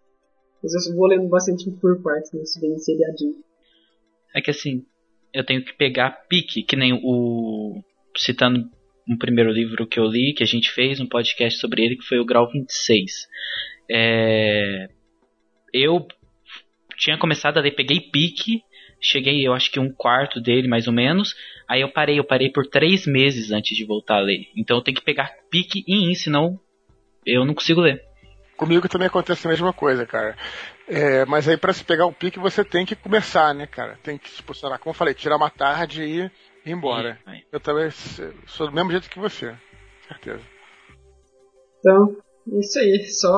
Mas 0.63 0.87
eu 0.87 0.95
vou 0.95 1.07
lendo 1.07 1.29
bastante 1.29 1.69
por 1.79 2.01
partes, 2.01 2.33
né? 2.33 2.41
Isso 2.41 2.59
bem 2.59 2.75
seriadinho. 2.79 3.35
É 4.35 4.41
que 4.41 4.49
assim, 4.49 4.83
eu 5.31 5.45
tenho 5.45 5.63
que 5.63 5.73
pegar 5.73 6.25
pique, 6.27 6.63
que 6.63 6.75
nem 6.75 6.93
o. 7.03 7.83
Citando 8.17 8.67
um 9.07 9.17
primeiro 9.17 9.51
livro 9.51 9.85
que 9.85 9.99
eu 9.99 10.05
li, 10.05 10.33
que 10.33 10.41
a 10.41 10.47
gente 10.47 10.71
fez 10.71 10.99
um 10.99 11.07
podcast 11.07 11.59
sobre 11.59 11.83
ele, 11.85 11.97
que 11.97 12.07
foi 12.07 12.17
o 12.17 12.25
Grau 12.25 12.49
26. 12.49 13.27
É... 13.91 14.89
Eu 15.71 16.07
tinha 16.97 17.17
começado 17.17 17.57
a 17.57 17.61
ler, 17.61 17.71
peguei 17.71 17.99
pique, 17.99 18.61
cheguei, 19.01 19.45
eu 19.45 19.53
acho 19.53 19.71
que 19.71 19.79
um 19.79 19.91
quarto 19.91 20.41
dele, 20.41 20.67
mais 20.67 20.87
ou 20.87 20.93
menos. 20.93 21.35
Aí 21.67 21.81
eu 21.81 21.91
parei, 21.91 22.19
eu 22.19 22.23
parei 22.23 22.49
por 22.49 22.67
três 22.67 23.05
meses 23.05 23.51
antes 23.51 23.75
de 23.75 23.85
voltar 23.85 24.17
a 24.17 24.21
ler. 24.21 24.47
Então 24.55 24.77
eu 24.77 24.83
tenho 24.83 24.97
que 24.97 25.03
pegar 25.03 25.31
pique 25.49 25.83
e 25.87 26.11
in, 26.11 26.15
senão 26.15 26.59
eu 27.25 27.45
não 27.45 27.53
consigo 27.53 27.81
ler. 27.81 28.01
Comigo 28.57 28.87
também 28.87 29.07
acontece 29.07 29.45
a 29.45 29.49
mesma 29.49 29.73
coisa, 29.73 30.05
cara. 30.05 30.37
É, 30.87 31.25
mas 31.25 31.47
aí 31.47 31.57
para 31.57 31.73
se 31.73 31.83
pegar 31.83 32.05
o 32.05 32.13
pique 32.13 32.39
você 32.39 32.63
tem 32.63 32.85
que 32.85 32.95
começar, 32.95 33.53
né, 33.53 33.67
cara? 33.67 33.97
Tem 34.03 34.17
que, 34.17 34.31
tipo, 34.31 34.53
sei 34.53 34.69
lá, 34.69 34.77
como 34.77 34.91
eu 34.91 34.97
falei, 34.97 35.13
tirar 35.13 35.35
uma 35.35 35.49
tarde 35.49 36.03
e 36.03 36.21
ir 36.21 36.31
embora. 36.65 37.19
É, 37.27 37.41
eu 37.51 37.59
também 37.59 37.89
sou 38.47 38.67
do 38.67 38.73
mesmo 38.73 38.91
jeito 38.91 39.09
que 39.09 39.19
você, 39.19 39.53
certeza. 40.07 40.43
Então, 41.79 42.15
é 42.53 42.59
isso 42.59 42.79
aí, 42.79 43.05
só 43.05 43.35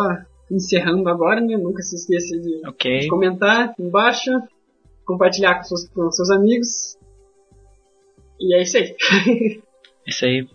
encerrando 0.49 1.07
agora, 1.09 1.41
né? 1.41 1.57
Nunca 1.57 1.81
se 1.81 1.95
esqueça 1.95 2.39
de, 2.39 2.67
okay. 2.67 2.99
de 2.99 3.07
comentar 3.07 3.73
embaixo, 3.79 4.31
compartilhar 5.05 5.55
com 5.55 5.63
seus, 5.63 5.87
com 5.89 6.11
seus 6.11 6.29
amigos. 6.29 6.97
E 8.39 8.55
é 8.55 8.61
isso 8.61 8.77
aí. 8.77 8.95
isso 10.05 10.25
aí. 10.25 10.47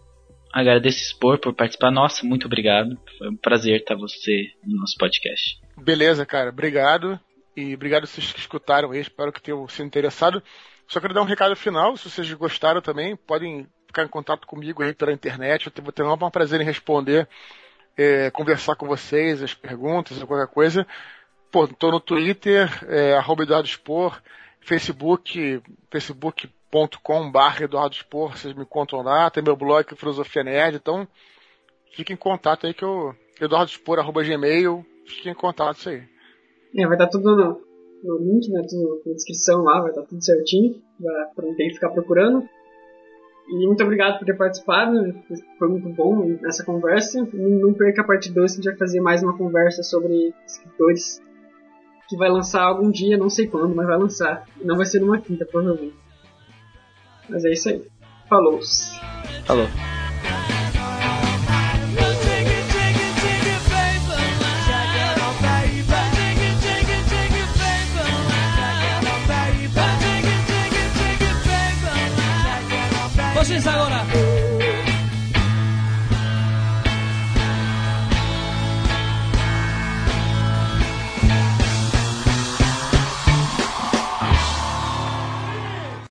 Agradeço 0.52 1.02
expor 1.02 1.38
por 1.38 1.54
participar. 1.54 1.90
Nossa, 1.90 2.26
muito 2.26 2.46
obrigado. 2.46 2.98
Foi 3.18 3.30
um 3.30 3.36
prazer 3.36 3.80
estar 3.80 3.96
você 3.96 4.50
no 4.64 4.78
nosso 4.78 4.96
podcast. 4.98 5.58
Beleza, 5.78 6.26
cara. 6.26 6.50
Obrigado. 6.50 7.18
E 7.56 7.74
obrigado 7.74 8.06
vocês 8.06 8.32
que 8.32 8.40
escutaram 8.40 8.90
aí. 8.90 9.00
Espero 9.00 9.32
que 9.32 9.42
tenham 9.42 9.66
se 9.68 9.82
interessado. 9.82 10.42
Só 10.86 11.00
quero 11.00 11.14
dar 11.14 11.22
um 11.22 11.26
recado 11.26 11.56
final. 11.56 11.96
Se 11.96 12.10
vocês 12.10 12.30
gostaram 12.34 12.82
também, 12.82 13.16
podem 13.16 13.66
ficar 13.86 14.04
em 14.04 14.08
contato 14.08 14.46
comigo 14.46 14.82
aí 14.82 14.94
pela 14.94 15.12
internet. 15.12 15.66
Eu 15.66 15.82
vou 15.82 15.92
ter 15.92 16.02
um 16.02 16.30
prazer 16.30 16.60
em 16.60 16.64
responder 16.64 17.28
é, 17.96 18.30
conversar 18.30 18.76
com 18.76 18.86
vocês, 18.86 19.42
as 19.42 19.54
perguntas 19.54 20.22
qualquer 20.22 20.52
coisa, 20.52 20.86
pô, 21.50 21.68
tô 21.68 21.90
no 21.90 22.00
Twitter, 22.00 22.68
é, 22.88 23.14
arroba 23.14 23.42
Eduardo 23.42 23.68
Spor, 23.68 24.20
Facebook, 24.60 25.62
facebook.com 25.90 27.30
barra 27.30 27.64
Eduardo 27.64 27.94
Spor, 27.94 28.36
vocês 28.36 28.54
me 28.54 28.64
contam 28.64 29.02
lá, 29.02 29.30
tem 29.30 29.42
meu 29.42 29.56
blog 29.56 29.94
Filosofia 29.96 30.44
Nerd, 30.44 30.76
então 30.76 31.06
fique 31.92 32.12
em 32.12 32.16
contato 32.16 32.66
aí 32.66 32.74
que 32.74 32.84
eu, 32.84 33.14
eduardospor, 33.40 33.98
arroba 33.98 34.22
gmail, 34.22 34.84
fique 35.06 35.28
em 35.28 35.34
contato 35.34 35.78
isso 35.78 35.88
aí. 35.90 36.02
É, 36.76 36.86
vai 36.86 36.94
estar 36.94 37.08
tudo 37.08 37.36
no, 37.36 37.60
no 38.02 38.18
link, 38.18 38.50
né, 38.50 38.62
tudo 38.68 39.02
na 39.04 39.12
descrição 39.12 39.62
lá, 39.62 39.80
vai 39.80 39.90
estar 39.90 40.02
tudo 40.02 40.24
certinho, 40.24 40.80
para 41.34 41.46
não 41.46 41.54
ter 41.54 41.68
que 41.68 41.74
ficar 41.74 41.90
procurando. 41.90 42.48
E 43.48 43.66
muito 43.66 43.82
obrigado 43.82 44.18
por 44.18 44.24
ter 44.24 44.36
participado, 44.36 45.14
foi 45.58 45.68
muito 45.68 45.88
bom 45.90 46.38
essa 46.46 46.64
conversa. 46.64 47.26
Não 47.32 47.74
perca 47.74 48.02
a 48.02 48.04
parte 48.04 48.32
2 48.32 48.52
que 48.52 48.60
a 48.60 48.62
gente 48.62 48.70
vai 48.70 48.78
fazer 48.78 49.00
mais 49.00 49.22
uma 49.22 49.36
conversa 49.36 49.82
sobre 49.82 50.32
escritores 50.46 51.20
que 52.08 52.16
vai 52.16 52.30
lançar 52.30 52.62
algum 52.62 52.90
dia, 52.90 53.16
não 53.16 53.28
sei 53.28 53.46
quando, 53.46 53.74
mas 53.74 53.86
vai 53.86 53.98
lançar. 53.98 54.44
E 54.60 54.64
não 54.64 54.76
vai 54.76 54.86
ser 54.86 55.00
numa 55.00 55.20
quinta, 55.20 55.44
provavelmente. 55.44 55.96
Mas 57.28 57.44
é 57.44 57.52
isso 57.52 57.68
aí. 57.68 57.82
Falou. 58.28 58.60
Falou. 59.44 59.66